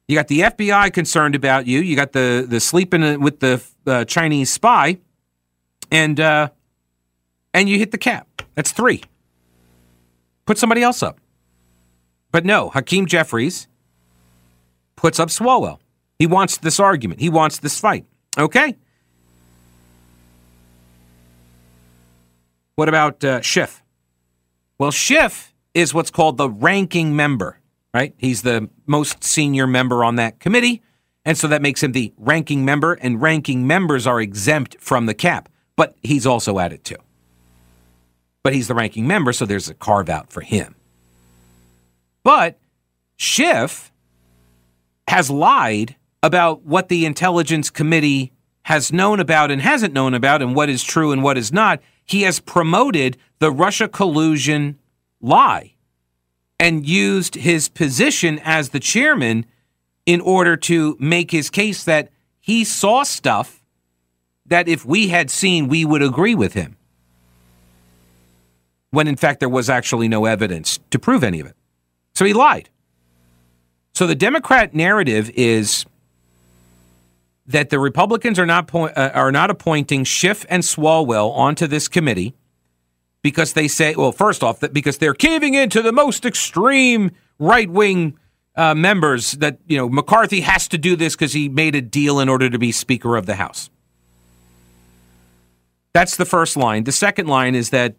You 0.08 0.16
got 0.16 0.26
the 0.26 0.40
FBI 0.40 0.92
concerned 0.92 1.36
about 1.36 1.68
you. 1.68 1.80
You 1.80 1.94
got 1.94 2.10
the 2.10 2.44
the 2.48 2.58
sleeping 2.58 3.20
with 3.20 3.38
the 3.38 3.62
uh, 3.86 4.04
Chinese 4.06 4.50
spy, 4.50 4.98
and 5.92 6.18
uh, 6.18 6.48
and 7.52 7.68
you 7.68 7.78
hit 7.78 7.90
the 7.90 7.98
cap. 7.98 8.26
That's 8.54 8.72
three. 8.72 9.02
Put 10.46 10.58
somebody 10.58 10.82
else 10.82 11.02
up. 11.02 11.20
But 12.32 12.44
no, 12.44 12.70
Hakeem 12.70 13.06
Jeffries 13.06 13.68
puts 14.96 15.18
up 15.18 15.28
Swalwell. 15.28 15.78
He 16.18 16.26
wants 16.26 16.58
this 16.58 16.78
argument. 16.78 17.20
He 17.20 17.30
wants 17.30 17.58
this 17.58 17.80
fight. 17.80 18.04
Okay. 18.38 18.76
What 22.76 22.88
about 22.88 23.24
uh, 23.24 23.40
Schiff? 23.40 23.82
Well, 24.78 24.90
Schiff 24.90 25.54
is 25.74 25.92
what's 25.92 26.10
called 26.10 26.36
the 26.36 26.48
ranking 26.48 27.14
member, 27.16 27.58
right? 27.92 28.14
He's 28.18 28.42
the 28.42 28.68
most 28.86 29.24
senior 29.24 29.66
member 29.66 30.04
on 30.04 30.16
that 30.16 30.40
committee. 30.40 30.82
And 31.24 31.36
so 31.36 31.48
that 31.48 31.60
makes 31.62 31.82
him 31.82 31.92
the 31.92 32.14
ranking 32.16 32.64
member, 32.64 32.94
and 32.94 33.20
ranking 33.20 33.66
members 33.66 34.06
are 34.06 34.20
exempt 34.20 34.76
from 34.80 35.04
the 35.04 35.12
cap. 35.12 35.50
But 35.76 35.94
he's 36.02 36.26
also 36.26 36.58
at 36.58 36.72
it 36.72 36.82
too 36.84 36.96
but 38.42 38.52
he's 38.52 38.68
the 38.68 38.74
ranking 38.74 39.06
member, 39.06 39.32
so 39.32 39.44
there's 39.44 39.68
a 39.68 39.74
carve 39.74 40.08
out 40.08 40.32
for 40.32 40.40
him. 40.40 40.74
But 42.22 42.58
Schiff 43.16 43.92
has 45.08 45.30
lied 45.30 45.96
about 46.22 46.62
what 46.62 46.88
the 46.88 47.06
Intelligence 47.06 47.70
Committee 47.70 48.32
has 48.62 48.92
known 48.92 49.20
about 49.20 49.50
and 49.50 49.60
hasn't 49.60 49.94
known 49.94 50.14
about, 50.14 50.42
and 50.42 50.54
what 50.54 50.68
is 50.68 50.82
true 50.82 51.12
and 51.12 51.22
what 51.22 51.38
is 51.38 51.52
not. 51.52 51.80
He 52.04 52.22
has 52.22 52.40
promoted 52.40 53.16
the 53.38 53.50
Russia 53.50 53.88
collusion 53.88 54.78
lie 55.20 55.74
and 56.58 56.86
used 56.86 57.36
his 57.36 57.68
position 57.68 58.38
as 58.44 58.70
the 58.70 58.80
chairman 58.80 59.46
in 60.06 60.20
order 60.20 60.56
to 60.56 60.96
make 61.00 61.30
his 61.30 61.50
case 61.50 61.84
that 61.84 62.10
he 62.38 62.64
saw 62.64 63.02
stuff 63.02 63.62
that 64.46 64.68
if 64.68 64.84
we 64.84 65.08
had 65.08 65.30
seen, 65.30 65.68
we 65.68 65.84
would 65.84 66.02
agree 66.02 66.34
with 66.34 66.54
him 66.54 66.76
when 68.90 69.06
in 69.06 69.16
fact 69.16 69.40
there 69.40 69.48
was 69.48 69.70
actually 69.70 70.08
no 70.08 70.24
evidence 70.24 70.78
to 70.90 70.98
prove 70.98 71.22
any 71.24 71.40
of 71.40 71.46
it. 71.46 71.56
So 72.14 72.24
he 72.24 72.32
lied. 72.32 72.68
So 73.94 74.06
the 74.06 74.14
Democrat 74.14 74.74
narrative 74.74 75.30
is 75.34 75.84
that 77.46 77.70
the 77.70 77.78
Republicans 77.78 78.38
are 78.38 78.46
not 78.46 78.72
uh, 78.74 79.10
are 79.14 79.32
not 79.32 79.50
appointing 79.50 80.04
Schiff 80.04 80.46
and 80.48 80.62
Swalwell 80.62 81.32
onto 81.36 81.66
this 81.66 81.88
committee 81.88 82.34
because 83.22 83.52
they 83.52 83.68
say, 83.68 83.94
well, 83.94 84.12
first 84.12 84.42
off, 84.42 84.60
that 84.60 84.72
because 84.72 84.98
they're 84.98 85.14
caving 85.14 85.54
into 85.54 85.82
the 85.82 85.92
most 85.92 86.24
extreme 86.24 87.10
right 87.38 87.68
wing 87.68 88.18
uh, 88.56 88.74
members 88.74 89.32
that 89.32 89.58
you 89.66 89.76
know 89.76 89.88
McCarthy 89.88 90.40
has 90.40 90.68
to 90.68 90.78
do 90.78 90.96
this 90.96 91.14
because 91.14 91.32
he 91.32 91.48
made 91.48 91.74
a 91.74 91.80
deal 91.80 92.20
in 92.20 92.28
order 92.28 92.48
to 92.48 92.58
be 92.58 92.72
Speaker 92.72 93.16
of 93.16 93.26
the 93.26 93.34
House. 93.36 93.70
That's 95.92 96.16
the 96.16 96.24
first 96.24 96.56
line. 96.56 96.84
The 96.84 96.92
second 96.92 97.26
line 97.26 97.54
is 97.54 97.70
that 97.70 97.96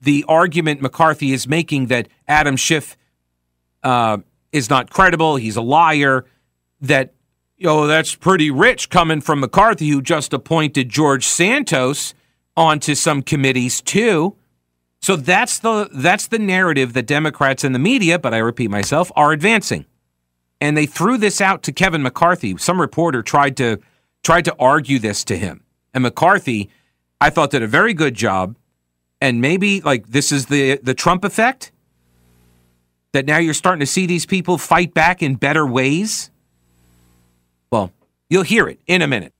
the 0.00 0.24
argument 0.28 0.80
McCarthy 0.80 1.32
is 1.32 1.48
making 1.48 1.86
that 1.86 2.08
Adam 2.26 2.56
Schiff 2.56 2.96
uh, 3.82 4.18
is 4.52 4.70
not 4.70 4.90
credible, 4.90 5.36
he's 5.36 5.56
a 5.56 5.62
liar, 5.62 6.24
that, 6.80 7.14
oh, 7.64 7.86
that's 7.86 8.14
pretty 8.14 8.50
rich 8.50 8.90
coming 8.90 9.20
from 9.20 9.40
McCarthy, 9.40 9.88
who 9.88 10.00
just 10.00 10.32
appointed 10.32 10.88
George 10.88 11.26
Santos 11.26 12.14
onto 12.56 12.94
some 12.94 13.22
committees 13.22 13.80
too. 13.80 14.36
So 15.00 15.16
that's 15.16 15.60
the 15.60 15.88
that's 15.92 16.26
the 16.26 16.40
narrative 16.40 16.92
that 16.94 17.06
Democrats 17.06 17.62
and 17.62 17.72
the 17.74 17.78
media, 17.78 18.18
but 18.18 18.34
I 18.34 18.38
repeat 18.38 18.68
myself, 18.68 19.12
are 19.14 19.32
advancing. 19.32 19.86
And 20.60 20.76
they 20.76 20.86
threw 20.86 21.18
this 21.18 21.40
out 21.40 21.62
to 21.64 21.72
Kevin 21.72 22.02
McCarthy. 22.02 22.56
Some 22.56 22.80
reporter 22.80 23.22
tried 23.22 23.56
to 23.58 23.78
tried 24.24 24.44
to 24.46 24.56
argue 24.58 24.98
this 24.98 25.22
to 25.24 25.36
him. 25.36 25.62
And 25.94 26.02
McCarthy, 26.02 26.68
I 27.20 27.30
thought 27.30 27.52
did 27.52 27.62
a 27.62 27.68
very 27.68 27.94
good 27.94 28.14
job 28.14 28.56
and 29.20 29.40
maybe 29.40 29.80
like 29.80 30.06
this 30.08 30.32
is 30.32 30.46
the 30.46 30.78
the 30.82 30.94
Trump 30.94 31.24
effect 31.24 31.72
that 33.12 33.26
now 33.26 33.38
you're 33.38 33.54
starting 33.54 33.80
to 33.80 33.86
see 33.86 34.06
these 34.06 34.26
people 34.26 34.58
fight 34.58 34.92
back 34.94 35.22
in 35.22 35.34
better 35.34 35.66
ways. 35.66 36.30
Well, 37.70 37.92
you'll 38.28 38.42
hear 38.42 38.68
it 38.68 38.80
in 38.86 39.02
a 39.02 39.06
minute. 39.06 39.32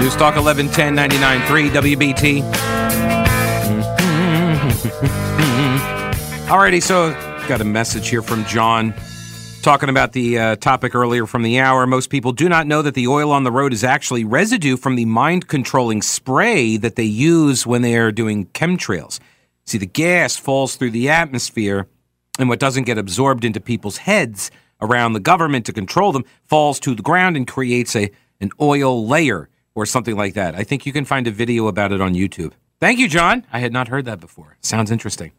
News 0.00 0.16
Talk 0.16 0.36
1110 0.36 0.96
99.3 0.96 1.70
WBT. 1.70 2.70
Alrighty, 6.50 6.82
so 6.82 7.12
got 7.46 7.60
a 7.60 7.64
message 7.64 8.08
here 8.08 8.22
from 8.22 8.44
John 8.44 8.92
talking 9.62 9.88
about 9.88 10.14
the 10.14 10.36
uh, 10.36 10.56
topic 10.56 10.96
earlier 10.96 11.24
from 11.24 11.42
the 11.42 11.60
hour. 11.60 11.86
Most 11.86 12.10
people 12.10 12.32
do 12.32 12.48
not 12.48 12.66
know 12.66 12.82
that 12.82 12.94
the 12.94 13.06
oil 13.06 13.30
on 13.30 13.44
the 13.44 13.52
road 13.52 13.72
is 13.72 13.84
actually 13.84 14.24
residue 14.24 14.76
from 14.76 14.96
the 14.96 15.04
mind 15.04 15.46
controlling 15.46 16.02
spray 16.02 16.76
that 16.76 16.96
they 16.96 17.04
use 17.04 17.68
when 17.68 17.82
they 17.82 17.96
are 17.96 18.10
doing 18.10 18.46
chemtrails. 18.46 19.20
See, 19.64 19.78
the 19.78 19.86
gas 19.86 20.36
falls 20.36 20.74
through 20.74 20.90
the 20.90 21.08
atmosphere, 21.08 21.86
and 22.36 22.48
what 22.48 22.58
doesn't 22.58 22.82
get 22.82 22.98
absorbed 22.98 23.44
into 23.44 23.60
people's 23.60 23.98
heads 23.98 24.50
around 24.80 25.12
the 25.12 25.20
government 25.20 25.66
to 25.66 25.72
control 25.72 26.10
them 26.10 26.24
falls 26.46 26.80
to 26.80 26.96
the 26.96 27.02
ground 27.02 27.36
and 27.36 27.46
creates 27.46 27.94
a 27.94 28.10
an 28.40 28.50
oil 28.60 29.06
layer 29.06 29.48
or 29.76 29.86
something 29.86 30.16
like 30.16 30.34
that. 30.34 30.56
I 30.56 30.64
think 30.64 30.84
you 30.84 30.92
can 30.92 31.04
find 31.04 31.28
a 31.28 31.30
video 31.30 31.68
about 31.68 31.92
it 31.92 32.00
on 32.00 32.14
YouTube. 32.14 32.54
Thank 32.80 32.98
you, 32.98 33.06
John. 33.06 33.46
I 33.52 33.60
had 33.60 33.72
not 33.72 33.86
heard 33.86 34.04
that 34.06 34.18
before. 34.18 34.56
Sounds 34.62 34.90
interesting. 34.90 35.30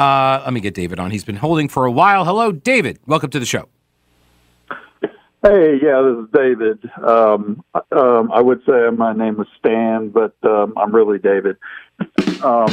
Uh, 0.00 0.40
let 0.46 0.54
me 0.54 0.60
get 0.60 0.72
David 0.72 0.98
on. 0.98 1.10
He's 1.10 1.24
been 1.24 1.36
holding 1.36 1.68
for 1.68 1.84
a 1.84 1.92
while. 1.92 2.24
Hello, 2.24 2.52
David. 2.52 2.98
Welcome 3.06 3.28
to 3.30 3.38
the 3.38 3.44
show. 3.44 3.68
Hey, 5.42 5.78
yeah, 5.82 6.00
this 6.00 6.24
is 6.24 6.30
David. 6.32 6.90
Um, 7.06 7.62
um, 7.92 8.32
I 8.32 8.40
would 8.40 8.62
say 8.66 8.88
my 8.96 9.12
name 9.12 9.38
is 9.38 9.46
Stan, 9.58 10.08
but 10.08 10.34
um, 10.42 10.72
I'm 10.78 10.94
really 10.94 11.18
David. 11.18 11.58
Um, 12.42 12.70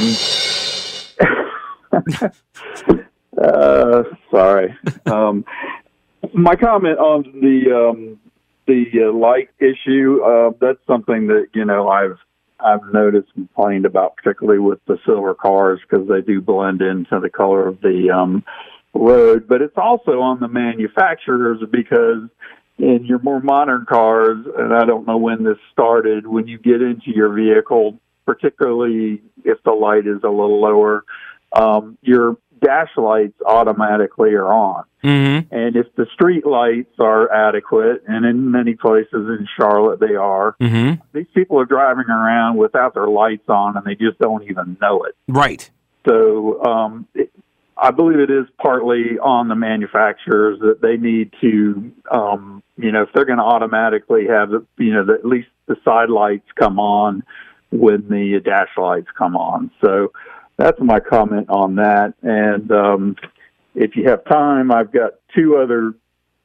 uh, 3.42 4.02
sorry. 4.30 4.74
Um, 5.04 5.44
my 6.32 6.56
comment 6.56 6.98
on 6.98 7.24
the 7.42 7.90
um, 7.90 8.18
the 8.66 8.86
uh, 9.02 9.12
light 9.12 9.50
issue. 9.58 10.22
Uh, 10.24 10.52
that's 10.62 10.80
something 10.86 11.26
that 11.26 11.48
you 11.52 11.66
know 11.66 11.90
I've 11.90 12.18
I've 12.68 12.92
noticed 12.92 13.32
complained 13.34 13.86
about, 13.86 14.16
particularly 14.16 14.60
with 14.60 14.78
the 14.86 14.98
silver 15.06 15.34
cars, 15.34 15.80
because 15.88 16.06
they 16.08 16.20
do 16.20 16.40
blend 16.40 16.82
into 16.82 17.18
the 17.20 17.30
color 17.30 17.66
of 17.66 17.80
the 17.80 18.10
um, 18.10 18.44
road. 18.94 19.48
But 19.48 19.62
it's 19.62 19.76
also 19.76 20.20
on 20.20 20.40
the 20.40 20.48
manufacturers 20.48 21.60
because 21.70 22.28
in 22.78 23.04
your 23.04 23.18
more 23.20 23.40
modern 23.40 23.86
cars, 23.86 24.38
and 24.56 24.74
I 24.74 24.84
don't 24.84 25.06
know 25.06 25.16
when 25.16 25.44
this 25.44 25.58
started, 25.72 26.26
when 26.26 26.46
you 26.46 26.58
get 26.58 26.80
into 26.80 27.10
your 27.10 27.32
vehicle, 27.32 27.98
particularly 28.24 29.22
if 29.44 29.62
the 29.64 29.72
light 29.72 30.06
is 30.06 30.22
a 30.22 30.28
little 30.28 30.60
lower, 30.60 31.04
um, 31.52 31.96
your 32.02 32.36
dash 32.60 32.90
lights 32.96 33.40
automatically 33.44 34.30
are 34.34 34.52
on. 34.52 34.84
Mm-hmm. 35.04 35.54
And 35.54 35.76
if 35.76 35.86
the 35.94 36.06
street 36.12 36.44
lights 36.46 36.94
are 36.98 37.32
adequate, 37.32 38.02
and 38.06 38.24
in 38.26 38.50
many 38.50 38.74
places 38.74 39.08
in 39.12 39.46
Charlotte 39.58 40.00
they 40.00 40.14
are, 40.14 40.56
Mm-hmm. 40.60 41.00
these 41.12 41.26
people 41.34 41.58
are 41.60 41.64
driving 41.64 42.08
around 42.08 42.56
without 42.56 42.94
their 42.94 43.08
lights 43.08 43.48
on 43.48 43.76
and 43.76 43.84
they 43.86 43.94
just 43.94 44.18
don't 44.18 44.42
even 44.44 44.76
know 44.80 45.04
it. 45.04 45.14
Right. 45.28 45.70
So 46.08 46.62
um, 46.64 47.06
it, 47.14 47.30
I 47.76 47.92
believe 47.92 48.18
it 48.18 48.30
is 48.30 48.46
partly 48.60 49.18
on 49.22 49.48
the 49.48 49.54
manufacturers 49.54 50.58
that 50.60 50.80
they 50.82 50.96
need 50.96 51.32
to, 51.40 51.92
um, 52.10 52.62
you 52.76 52.90
know, 52.90 53.02
if 53.02 53.10
they're 53.14 53.24
going 53.24 53.38
to 53.38 53.44
automatically 53.44 54.26
have, 54.26 54.50
you 54.78 54.92
know, 54.92 55.04
the, 55.04 55.14
at 55.14 55.24
least 55.24 55.48
the 55.66 55.76
side 55.84 56.10
lights 56.10 56.48
come 56.58 56.80
on 56.80 57.22
when 57.70 58.08
the 58.08 58.40
dash 58.44 58.70
lights 58.76 59.08
come 59.16 59.36
on. 59.36 59.70
So 59.84 60.12
that's 60.58 60.78
my 60.80 61.00
comment 61.00 61.48
on 61.48 61.76
that. 61.76 62.12
And 62.22 62.70
um, 62.72 63.16
if 63.74 63.96
you 63.96 64.08
have 64.08 64.24
time, 64.26 64.70
I've 64.70 64.92
got 64.92 65.12
two 65.34 65.56
other 65.56 65.94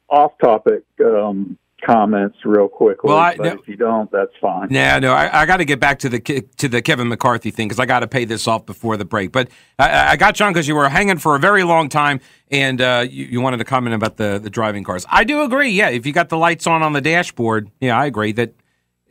off-topic 0.08 0.84
um, 1.04 1.58
comments 1.84 2.36
real 2.44 2.68
quickly. 2.68 3.08
Well, 3.08 3.18
I- 3.18 3.36
but 3.36 3.44
no- 3.44 3.52
if 3.60 3.66
you 3.68 3.76
don't, 3.76 4.10
that's 4.12 4.30
fine. 4.40 4.68
Yeah, 4.70 4.98
no, 5.00 5.12
I, 5.12 5.42
I 5.42 5.46
got 5.46 5.58
to 5.58 5.64
get 5.64 5.80
back 5.80 5.98
to 6.00 6.08
the 6.08 6.20
to 6.20 6.68
the 6.68 6.80
Kevin 6.80 7.08
McCarthy 7.08 7.50
thing 7.50 7.68
because 7.68 7.80
I 7.80 7.86
got 7.86 8.00
to 8.00 8.06
pay 8.08 8.24
this 8.24 8.46
off 8.46 8.64
before 8.66 8.96
the 8.96 9.04
break. 9.04 9.32
But 9.32 9.48
I, 9.78 10.12
I 10.12 10.16
got 10.16 10.34
John 10.34 10.52
because 10.52 10.68
you 10.68 10.74
were 10.74 10.88
hanging 10.88 11.18
for 11.18 11.34
a 11.36 11.38
very 11.38 11.64
long 11.64 11.88
time, 11.88 12.20
and 12.50 12.80
uh, 12.80 13.04
you, 13.08 13.24
you 13.26 13.40
wanted 13.40 13.58
to 13.58 13.64
comment 13.64 13.94
about 13.94 14.16
the 14.16 14.38
the 14.42 14.50
driving 14.50 14.84
cars. 14.84 15.04
I 15.10 15.24
do 15.24 15.42
agree. 15.42 15.70
Yeah, 15.70 15.88
if 15.88 16.06
you 16.06 16.12
got 16.12 16.28
the 16.28 16.38
lights 16.38 16.66
on 16.66 16.82
on 16.82 16.92
the 16.92 17.00
dashboard, 17.00 17.70
yeah, 17.80 17.98
I 17.98 18.06
agree 18.06 18.32
that. 18.32 18.54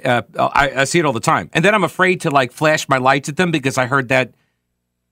Uh, 0.04 0.22
I, 0.38 0.82
I 0.82 0.84
see 0.84 1.00
it 1.00 1.06
all 1.06 1.14
the 1.14 1.20
time, 1.22 1.50
and 1.54 1.64
then 1.64 1.74
I'm 1.74 1.84
afraid 1.84 2.22
to 2.22 2.30
like 2.32 2.52
flash 2.52 2.90
my 2.90 2.98
lights 2.98 3.30
at 3.30 3.38
them 3.38 3.52
because 3.52 3.78
I 3.78 3.86
heard 3.86 4.10
that, 4.10 4.34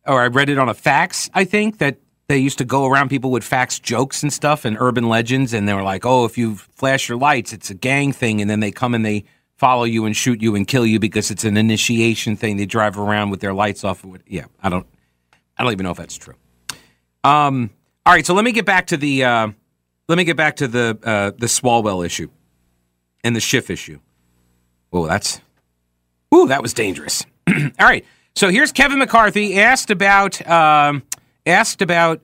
or 0.05 0.21
I 0.21 0.27
read 0.27 0.49
it 0.49 0.57
on 0.57 0.69
a 0.69 0.73
fax. 0.73 1.29
I 1.33 1.45
think 1.45 1.77
that 1.79 1.97
they 2.27 2.37
used 2.37 2.57
to 2.59 2.65
go 2.65 2.87
around 2.87 3.09
people 3.09 3.31
would 3.31 3.43
fax 3.43 3.79
jokes 3.79 4.23
and 4.23 4.31
stuff 4.31 4.63
and 4.65 4.77
urban 4.79 5.09
legends, 5.09 5.53
and 5.53 5.67
they 5.67 5.73
were 5.73 5.83
like, 5.83 6.05
"Oh, 6.05 6.25
if 6.25 6.37
you 6.37 6.55
flash 6.55 7.09
your 7.09 7.17
lights, 7.17 7.53
it's 7.53 7.69
a 7.69 7.73
gang 7.73 8.13
thing," 8.13 8.41
and 8.41 8.49
then 8.49 8.61
they 8.61 8.71
come 8.71 8.95
and 8.95 9.05
they 9.05 9.25
follow 9.57 9.83
you 9.83 10.05
and 10.05 10.17
shoot 10.17 10.41
you 10.41 10.55
and 10.55 10.67
kill 10.67 10.85
you 10.87 10.99
because 10.99 11.29
it's 11.29 11.43
an 11.43 11.55
initiation 11.55 12.35
thing. 12.35 12.57
They 12.57 12.65
drive 12.65 12.97
around 12.97 13.29
with 13.29 13.41
their 13.41 13.53
lights 13.53 13.83
off. 13.83 14.03
Yeah, 14.25 14.45
I 14.63 14.69
don't, 14.69 14.87
I 15.57 15.63
don't 15.63 15.71
even 15.71 15.83
know 15.83 15.91
if 15.91 15.97
that's 15.97 16.17
true. 16.17 16.33
Um, 17.23 17.69
all 18.05 18.13
right, 18.13 18.25
so 18.25 18.33
let 18.33 18.43
me 18.43 18.53
get 18.53 18.65
back 18.65 18.87
to 18.87 18.97
the, 18.97 19.23
uh, 19.23 19.49
let 20.09 20.17
me 20.17 20.23
get 20.23 20.35
back 20.35 20.55
to 20.55 20.67
the 20.67 20.97
uh, 21.03 21.31
the 21.37 21.45
Swalwell 21.45 22.03
issue 22.03 22.29
and 23.23 23.35
the 23.35 23.39
Schiff 23.39 23.69
issue. 23.69 23.99
Oh, 24.91 25.05
that's, 25.05 25.41
ooh, 26.33 26.47
that 26.47 26.63
was 26.63 26.73
dangerous. 26.73 27.23
all 27.47 27.69
right, 27.79 28.03
so 28.35 28.49
here's 28.49 28.71
Kevin 28.71 28.99
McCarthy 28.99 29.59
asked 29.59 29.91
about 29.91 30.45
um, 30.47 31.03
asked 31.45 31.81
about 31.81 32.21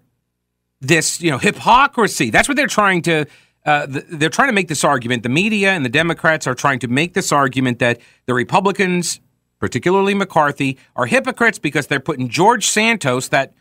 this, 0.79 1.21
you 1.21 1.31
know, 1.31 1.37
hypocrisy. 1.37 2.29
That's 2.29 2.47
what 2.47 2.57
they're 2.57 2.67
trying 2.67 3.01
to. 3.03 3.25
Uh, 3.65 3.85
th- 3.85 4.05
they're 4.09 4.29
trying 4.29 4.47
to 4.47 4.53
make 4.53 4.69
this 4.69 4.83
argument. 4.83 5.23
The 5.23 5.29
media 5.29 5.71
and 5.71 5.83
the 5.83 5.89
Democrats 5.89 6.47
are 6.47 6.55
trying 6.55 6.79
to 6.79 6.87
make 6.87 7.13
this 7.13 7.33
argument 7.33 7.79
that 7.79 7.99
the 8.25 8.33
Republicans, 8.33 9.19
particularly 9.59 10.13
McCarthy, 10.13 10.77
are 10.95 11.05
hypocrites 11.05 11.59
because 11.59 11.87
they're 11.87 11.99
putting 11.99 12.29
George 12.29 12.65
Santos, 12.67 13.27
that 13.29 13.53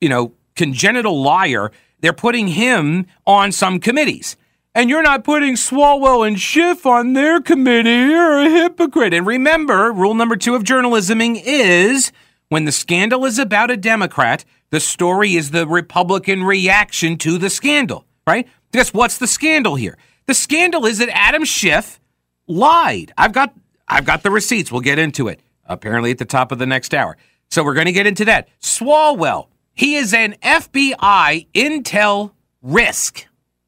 you 0.00 0.08
know 0.08 0.34
congenital 0.54 1.22
liar, 1.22 1.72
they're 2.00 2.12
putting 2.12 2.48
him 2.48 3.06
on 3.26 3.52
some 3.52 3.80
committees. 3.80 4.36
And 4.78 4.88
you're 4.88 5.02
not 5.02 5.24
putting 5.24 5.54
Swalwell 5.56 6.24
and 6.24 6.38
Schiff 6.38 6.86
on 6.86 7.14
their 7.14 7.40
committee. 7.40 7.90
You're 7.90 8.38
a 8.38 8.48
hypocrite. 8.48 9.12
And 9.12 9.26
remember, 9.26 9.90
rule 9.90 10.14
number 10.14 10.36
two 10.36 10.54
of 10.54 10.62
journalisming 10.62 11.42
is 11.44 12.12
when 12.48 12.64
the 12.64 12.70
scandal 12.70 13.24
is 13.24 13.40
about 13.40 13.72
a 13.72 13.76
Democrat, 13.76 14.44
the 14.70 14.78
story 14.78 15.34
is 15.34 15.50
the 15.50 15.66
Republican 15.66 16.44
reaction 16.44 17.18
to 17.18 17.38
the 17.38 17.50
scandal, 17.50 18.04
right? 18.24 18.46
Guess 18.70 18.94
what's 18.94 19.18
the 19.18 19.26
scandal 19.26 19.74
here? 19.74 19.98
The 20.26 20.34
scandal 20.34 20.86
is 20.86 20.98
that 20.98 21.08
Adam 21.08 21.44
Schiff 21.44 21.98
lied. 22.46 23.12
I've 23.18 23.32
got 23.32 23.54
I've 23.88 24.04
got 24.04 24.22
the 24.22 24.30
receipts. 24.30 24.70
We'll 24.70 24.82
get 24.82 25.00
into 25.00 25.26
it. 25.26 25.40
Apparently 25.64 26.12
at 26.12 26.18
the 26.18 26.24
top 26.24 26.52
of 26.52 26.60
the 26.60 26.66
next 26.66 26.94
hour. 26.94 27.16
So 27.50 27.64
we're 27.64 27.74
going 27.74 27.86
to 27.86 27.92
get 27.92 28.06
into 28.06 28.26
that. 28.26 28.48
Swalwell, 28.60 29.48
he 29.74 29.96
is 29.96 30.14
an 30.14 30.36
FBI 30.40 31.48
intel 31.52 32.30
risk, 32.62 33.26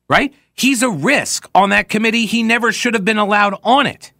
right? 0.09 0.33
He's 0.61 0.83
a 0.83 0.90
risk 0.90 1.49
on 1.55 1.70
that 1.70 1.88
committee. 1.88 2.27
He 2.27 2.42
never 2.42 2.70
should 2.70 2.92
have 2.92 3.05
been 3.05 3.16
allowed 3.16 3.59
on 3.64 3.87
it. 3.87 4.12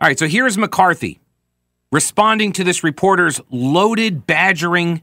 All 0.00 0.08
right, 0.08 0.18
so 0.18 0.26
here's 0.26 0.58
McCarthy 0.58 1.20
responding 1.92 2.52
to 2.54 2.64
this 2.64 2.82
reporter's 2.82 3.40
loaded, 3.50 4.26
badgering, 4.26 5.00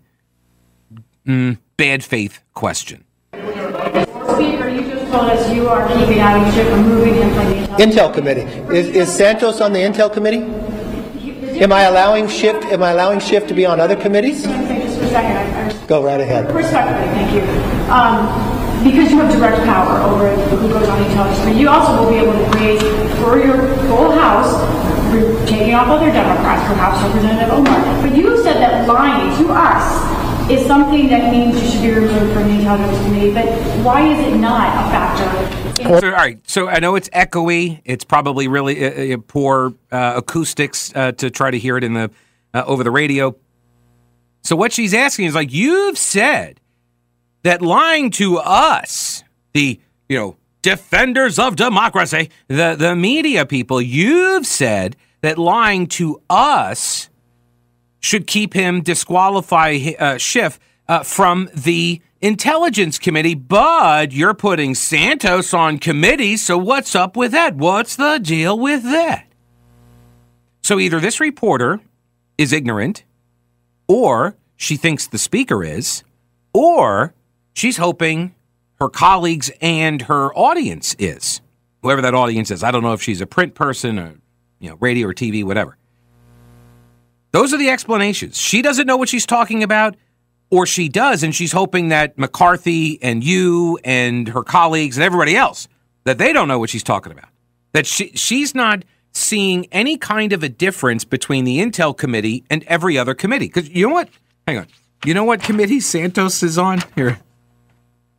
mm, 1.25 1.58
bad 1.78 2.04
faith 2.04 2.41
question. 2.54 3.06
Speaker, 3.34 4.67
you 4.67 4.82
just 4.82 5.10
told 5.10 5.30
us 5.30 5.54
you 5.54 5.69
are 5.69 5.88
keeping 5.88 6.19
Adam 6.19 6.52
from 6.52 6.89
moving 6.89 7.13
him 7.13 7.34
from 7.34 7.49
the 7.49 7.84
Intel 7.84 8.13
Committee. 8.13 8.41
Is, 8.75 8.89
is 8.89 9.10
Santos 9.15 9.62
on 9.62 9.71
the 9.71 9.80
Intel 9.80 10.12
Committee? 10.12 10.41
Am 11.62 11.71
I 11.71 11.84
allowing 11.84 12.28
Schiff, 12.28 12.62
am 12.65 12.84
I 12.84 12.91
allowing 12.91 13.19
Schiff 13.21 13.47
to 13.47 13.54
be 13.54 13.65
on 13.65 13.80
other 13.80 13.95
committees? 13.95 14.43
Just 14.43 14.99
for 14.99 15.06
a 15.06 15.10
second, 15.10 15.38
I- 15.38 15.69
I- 15.69 15.86
Go 15.88 16.04
right 16.04 16.19
ahead. 16.19 16.54
respectfully, 16.54 17.08
thank 17.15 17.34
you. 17.34 17.41
Um, 17.91 18.59
because 18.84 19.12
you 19.12 19.20
have 19.20 19.32
direct 19.32 19.63
power 19.65 20.00
over 20.02 20.36
who 20.36 20.70
goes 20.70 20.88
on 20.88 21.00
the 21.00 21.06
intelligence 21.08 21.39
committee, 21.39 21.60
you 21.60 21.70
also 21.70 22.02
will 22.02 22.10
be 22.10 22.18
able 22.18 22.34
to 22.34 22.58
raise 22.58 22.82
for 23.20 23.38
your 23.38 23.76
full 23.88 24.12
House, 24.12 24.52
taking 25.50 25.74
off 25.74 25.88
other 25.88 26.12
Democrats, 26.12 26.65
perhaps 26.68 27.02
Representative 27.04 27.54
Omar. 27.54 28.02
But 28.02 28.15
you 28.15 28.30
have 28.30 28.39
said 28.39 28.62
that 28.62 28.88
lying 28.88 29.36
to 29.44 29.52
us 29.52 30.50
is 30.50 30.65
something 30.65 31.08
that 31.10 31.32
means 31.32 31.62
you 31.62 31.70
should 31.70 31.82
be 31.82 31.92
removed 31.92 32.34
from 32.34 32.48
the 32.48 32.56
intelligence 32.56 32.98
committee. 33.06 33.34
But 33.34 33.48
why 33.84 34.08
is 34.08 34.20
it 34.20 34.38
not 34.38 34.68
a 34.68 34.89
factor? 34.89 35.80
So, 35.84 36.08
all 36.08 36.12
right. 36.12 36.39
So 36.50 36.68
I 36.68 36.80
know 36.80 36.96
it's 36.96 37.10
echoey. 37.10 37.82
It's 37.86 38.04
probably 38.04 38.48
really 38.48 39.13
uh, 39.13 39.15
uh, 39.15 39.22
poor 39.28 39.74
uh, 39.92 40.13
acoustics 40.18 40.94
uh, 40.96 41.12
to 41.13 41.30
try 41.30 41.52
to 41.52 41.58
hear 41.58 41.78
it 41.78 41.84
in 41.84 41.94
the 41.94 42.12
uh, 42.54 42.63
over 42.65 42.84
the 42.84 42.92
radio. 42.92 43.36
So 44.44 44.56
what 44.56 44.74
she's 44.74 44.94
asking 44.94 45.26
is 45.26 45.36
like 45.36 45.52
you've 45.52 45.98
said 45.98 46.60
that 47.43 47.62
lying 47.62 48.12
to 48.12 48.38
us, 48.38 49.23
the 49.54 49.80
you 50.08 50.17
know 50.17 50.38
defenders 50.62 51.39
of 51.39 51.56
democracy, 51.56 52.30
the 52.47 52.75
the 52.78 52.95
media 52.95 53.45
people, 53.45 53.82
you've 53.82 54.45
said 54.45 54.95
that 55.21 55.38
lying 55.38 55.88
to 55.88 56.21
us 56.30 57.10
should 57.99 58.28
keep 58.28 58.54
him 58.54 58.82
disqualify 58.82 59.78
uh, 59.99 60.17
Schiff 60.17 60.60
uh, 60.88 61.04
from 61.04 61.49
the 61.54 62.02
intelligence 62.21 62.97
committee, 62.97 63.36
but 63.36 64.12
you're 64.12 64.34
putting 64.34 64.75
Santos 64.75 65.54
on 65.54 65.80
committees. 65.80 66.45
So 66.45 66.58
what's 66.58 66.95
up 66.95 67.15
with 67.15 67.32
that? 67.32 67.56
What's 67.56 67.95
the 67.95 68.19
deal 68.21 68.58
with 68.58 68.84
that? 68.84 69.28
So 70.62 70.80
either 70.80 70.99
this 70.99 71.19
reporter 71.19 71.80
is 72.38 72.54
ignorant, 72.54 73.04
or 73.88 74.36
she 74.56 74.75
thinks 74.75 75.08
the 75.08 75.17
speaker 75.17 75.63
is, 75.63 76.04
or 76.54 77.13
she's 77.60 77.78
hoping 77.78 78.34
her 78.80 78.89
colleagues 78.89 79.52
and 79.62 80.04
her 80.04 80.34
audience 80.34 80.95
is 80.98 81.41
whoever 81.82 82.02
that 82.02 82.15
audience 82.15 82.50
is. 82.50 82.63
I 82.63 82.72
don't 82.72 82.84
know 82.84 82.93
if 82.93 83.02
she's 83.02 83.22
a 83.22 83.28
print 83.28 83.54
person 83.54 84.00
or 84.00 84.15
you 84.60 84.69
know 84.69 84.78
radio 84.80 85.08
or 85.08 85.13
TV, 85.13 85.43
whatever. 85.43 85.78
Those 87.32 87.54
are 87.54 87.58
the 87.58 87.69
explanations. 87.69 88.38
She 88.38 88.62
doesn't 88.62 88.88
know 88.88 88.98
what 88.98 89.10
she's 89.10 89.26
talking 89.26 89.62
about, 89.62 89.95
or 90.50 90.65
she 90.65 90.89
does, 90.89 91.22
and 91.22 91.36
she's 91.36 91.52
hoping 91.52 91.89
that 91.89 92.17
McCarthy 92.17 92.98
and 93.04 93.24
you 93.24 93.78
and 93.84 94.30
her 94.30 94.43
colleagues 94.43 94.98
and 94.98 95.04
everybody 95.04 95.36
else 95.36 95.67
that 96.06 96.17
they 96.17 96.34
don't 96.34 96.48
know 96.48 96.58
what 96.58 96.69
she's 96.72 96.84
talking 96.84 97.12
about. 97.12 97.30
That 97.74 97.86
she 97.86 98.12
she's 98.15 98.56
not 98.56 98.84
seeing 99.12 99.67
any 99.72 99.98
kind 99.98 100.34
of 100.34 100.43
a 100.43 100.50
difference 100.50 101.04
between 101.04 101.43
the 101.43 101.60
Intel 101.60 101.95
committee 101.95 102.45
and 102.50 102.63
every 102.63 102.98
other 102.98 103.13
committee. 103.13 103.48
Because 103.48 103.69
you 103.69 103.88
know 103.88 103.93
what? 103.93 104.10
Hang 104.48 104.60
on. 104.60 104.67
You 105.06 105.13
know 105.13 105.24
what 105.24 105.41
committee 105.41 105.80
Santos 105.80 106.41
is 106.41 106.58
on 106.58 106.80
here? 106.95 107.19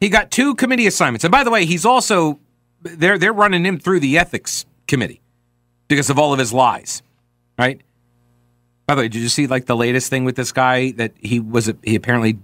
He 0.00 0.08
got 0.08 0.30
two 0.30 0.54
committee 0.54 0.86
assignments, 0.86 1.24
and 1.24 1.30
by 1.30 1.44
the 1.44 1.50
way, 1.50 1.66
he's 1.66 1.84
also 1.84 2.40
they're 2.80 3.18
they're 3.18 3.32
running 3.32 3.64
him 3.64 3.78
through 3.78 4.00
the 4.00 4.18
ethics 4.18 4.64
committee 4.88 5.20
because 5.88 6.08
of 6.08 6.18
all 6.18 6.32
of 6.32 6.38
his 6.38 6.52
lies, 6.52 7.02
right? 7.58 7.80
By 8.86 8.94
the 8.94 9.02
way, 9.02 9.08
did 9.08 9.20
you 9.20 9.28
see 9.28 9.46
like 9.46 9.66
the 9.66 9.76
latest 9.76 10.08
thing 10.08 10.24
with 10.24 10.36
this 10.36 10.52
guy 10.52 10.92
that 10.92 11.12
he 11.20 11.38
was 11.38 11.70
he 11.82 11.94
apparently 11.94 12.38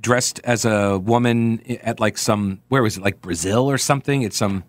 dressed 0.00 0.40
as 0.44 0.64
a 0.64 0.98
woman 0.98 1.60
at 1.82 2.00
like 2.00 2.16
some 2.16 2.60
where 2.68 2.82
was 2.82 2.96
it 2.96 3.02
like 3.02 3.20
Brazil 3.20 3.68
or 3.70 3.76
something? 3.76 4.22
It's 4.22 4.36
some 4.36 4.64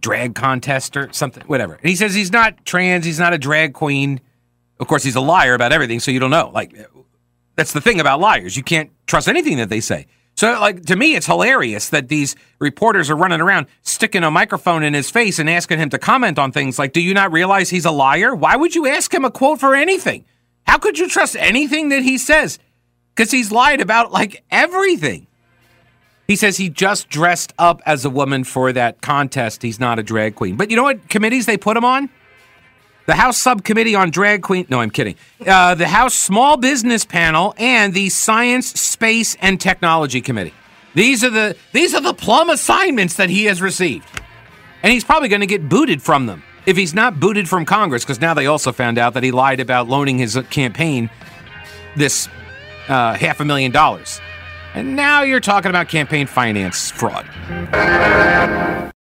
drag 0.00 0.34
contest 0.34 0.96
or 0.96 1.12
something, 1.12 1.44
whatever. 1.46 1.74
And 1.74 1.88
he 1.88 1.96
says 1.96 2.14
he's 2.14 2.32
not 2.32 2.64
trans, 2.64 3.04
he's 3.04 3.18
not 3.18 3.34
a 3.34 3.38
drag 3.38 3.74
queen. 3.74 4.20
Of 4.78 4.88
course, 4.88 5.02
he's 5.02 5.16
a 5.16 5.20
liar 5.20 5.52
about 5.52 5.72
everything, 5.72 6.00
so 6.00 6.10
you 6.10 6.18
don't 6.18 6.30
know. 6.30 6.50
Like 6.54 6.74
that's 7.56 7.74
the 7.74 7.82
thing 7.82 8.00
about 8.00 8.20
liars; 8.20 8.56
you 8.56 8.62
can't 8.62 8.90
trust 9.06 9.28
anything 9.28 9.58
that 9.58 9.68
they 9.68 9.80
say. 9.80 10.06
So, 10.36 10.58
like 10.58 10.86
to 10.86 10.96
me, 10.96 11.16
it's 11.16 11.26
hilarious 11.26 11.90
that 11.90 12.08
these 12.08 12.34
reporters 12.58 13.10
are 13.10 13.16
running 13.16 13.40
around 13.40 13.66
sticking 13.82 14.24
a 14.24 14.30
microphone 14.30 14.82
in 14.82 14.94
his 14.94 15.10
face 15.10 15.38
and 15.38 15.50
asking 15.50 15.78
him 15.78 15.90
to 15.90 15.98
comment 15.98 16.38
on 16.38 16.50
things 16.50 16.78
like, 16.78 16.92
"Do 16.92 17.00
you 17.02 17.12
not 17.12 17.30
realize 17.30 17.68
he's 17.68 17.84
a 17.84 17.90
liar? 17.90 18.34
Why 18.34 18.56
would 18.56 18.74
you 18.74 18.86
ask 18.86 19.12
him 19.12 19.24
a 19.24 19.30
quote 19.30 19.60
for 19.60 19.74
anything? 19.74 20.24
How 20.66 20.78
could 20.78 20.98
you 20.98 21.08
trust 21.08 21.36
anything 21.38 21.90
that 21.90 22.02
he 22.02 22.16
says? 22.16 22.58
Because 23.14 23.30
he's 23.30 23.52
lied 23.52 23.80
about 23.80 24.12
like 24.12 24.42
everything." 24.50 25.26
He 26.26 26.36
says 26.36 26.56
he 26.56 26.68
just 26.68 27.10
dressed 27.10 27.52
up 27.58 27.82
as 27.84 28.04
a 28.04 28.10
woman 28.10 28.44
for 28.44 28.72
that 28.72 29.02
contest. 29.02 29.62
He's 29.62 29.80
not 29.80 29.98
a 29.98 30.02
drag 30.02 30.36
queen. 30.36 30.56
But 30.56 30.70
you 30.70 30.76
know 30.76 30.84
what 30.84 31.08
committees 31.08 31.44
they 31.44 31.56
put 31.56 31.76
him 31.76 31.84
on? 31.84 32.08
The 33.10 33.16
House 33.16 33.38
Subcommittee 33.38 33.96
on 33.96 34.10
Drag 34.10 34.40
Queen. 34.40 34.66
No, 34.68 34.80
I'm 34.80 34.90
kidding. 34.90 35.16
Uh, 35.44 35.74
the 35.74 35.88
House 35.88 36.14
Small 36.14 36.56
Business 36.56 37.04
Panel 37.04 37.54
and 37.58 37.92
the 37.92 38.08
Science, 38.08 38.68
Space, 38.80 39.36
and 39.40 39.60
Technology 39.60 40.20
Committee. 40.20 40.54
These 40.94 41.24
are 41.24 41.30
the 41.30 41.56
these 41.72 41.92
are 41.92 42.00
the 42.00 42.14
plum 42.14 42.50
assignments 42.50 43.16
that 43.16 43.28
he 43.28 43.46
has 43.46 43.60
received, 43.60 44.06
and 44.84 44.92
he's 44.92 45.02
probably 45.02 45.28
going 45.28 45.40
to 45.40 45.48
get 45.48 45.68
booted 45.68 46.00
from 46.00 46.26
them 46.26 46.44
if 46.66 46.76
he's 46.76 46.94
not 46.94 47.18
booted 47.18 47.48
from 47.48 47.64
Congress. 47.64 48.04
Because 48.04 48.20
now 48.20 48.32
they 48.32 48.46
also 48.46 48.70
found 48.70 48.96
out 48.96 49.14
that 49.14 49.24
he 49.24 49.32
lied 49.32 49.58
about 49.58 49.88
loaning 49.88 50.18
his 50.18 50.38
campaign 50.50 51.10
this 51.96 52.28
uh, 52.86 53.14
half 53.14 53.40
a 53.40 53.44
million 53.44 53.72
dollars, 53.72 54.20
and 54.74 54.94
now 54.94 55.22
you're 55.22 55.40
talking 55.40 55.70
about 55.70 55.88
campaign 55.88 56.28
finance 56.28 56.92
fraud. 56.92 57.26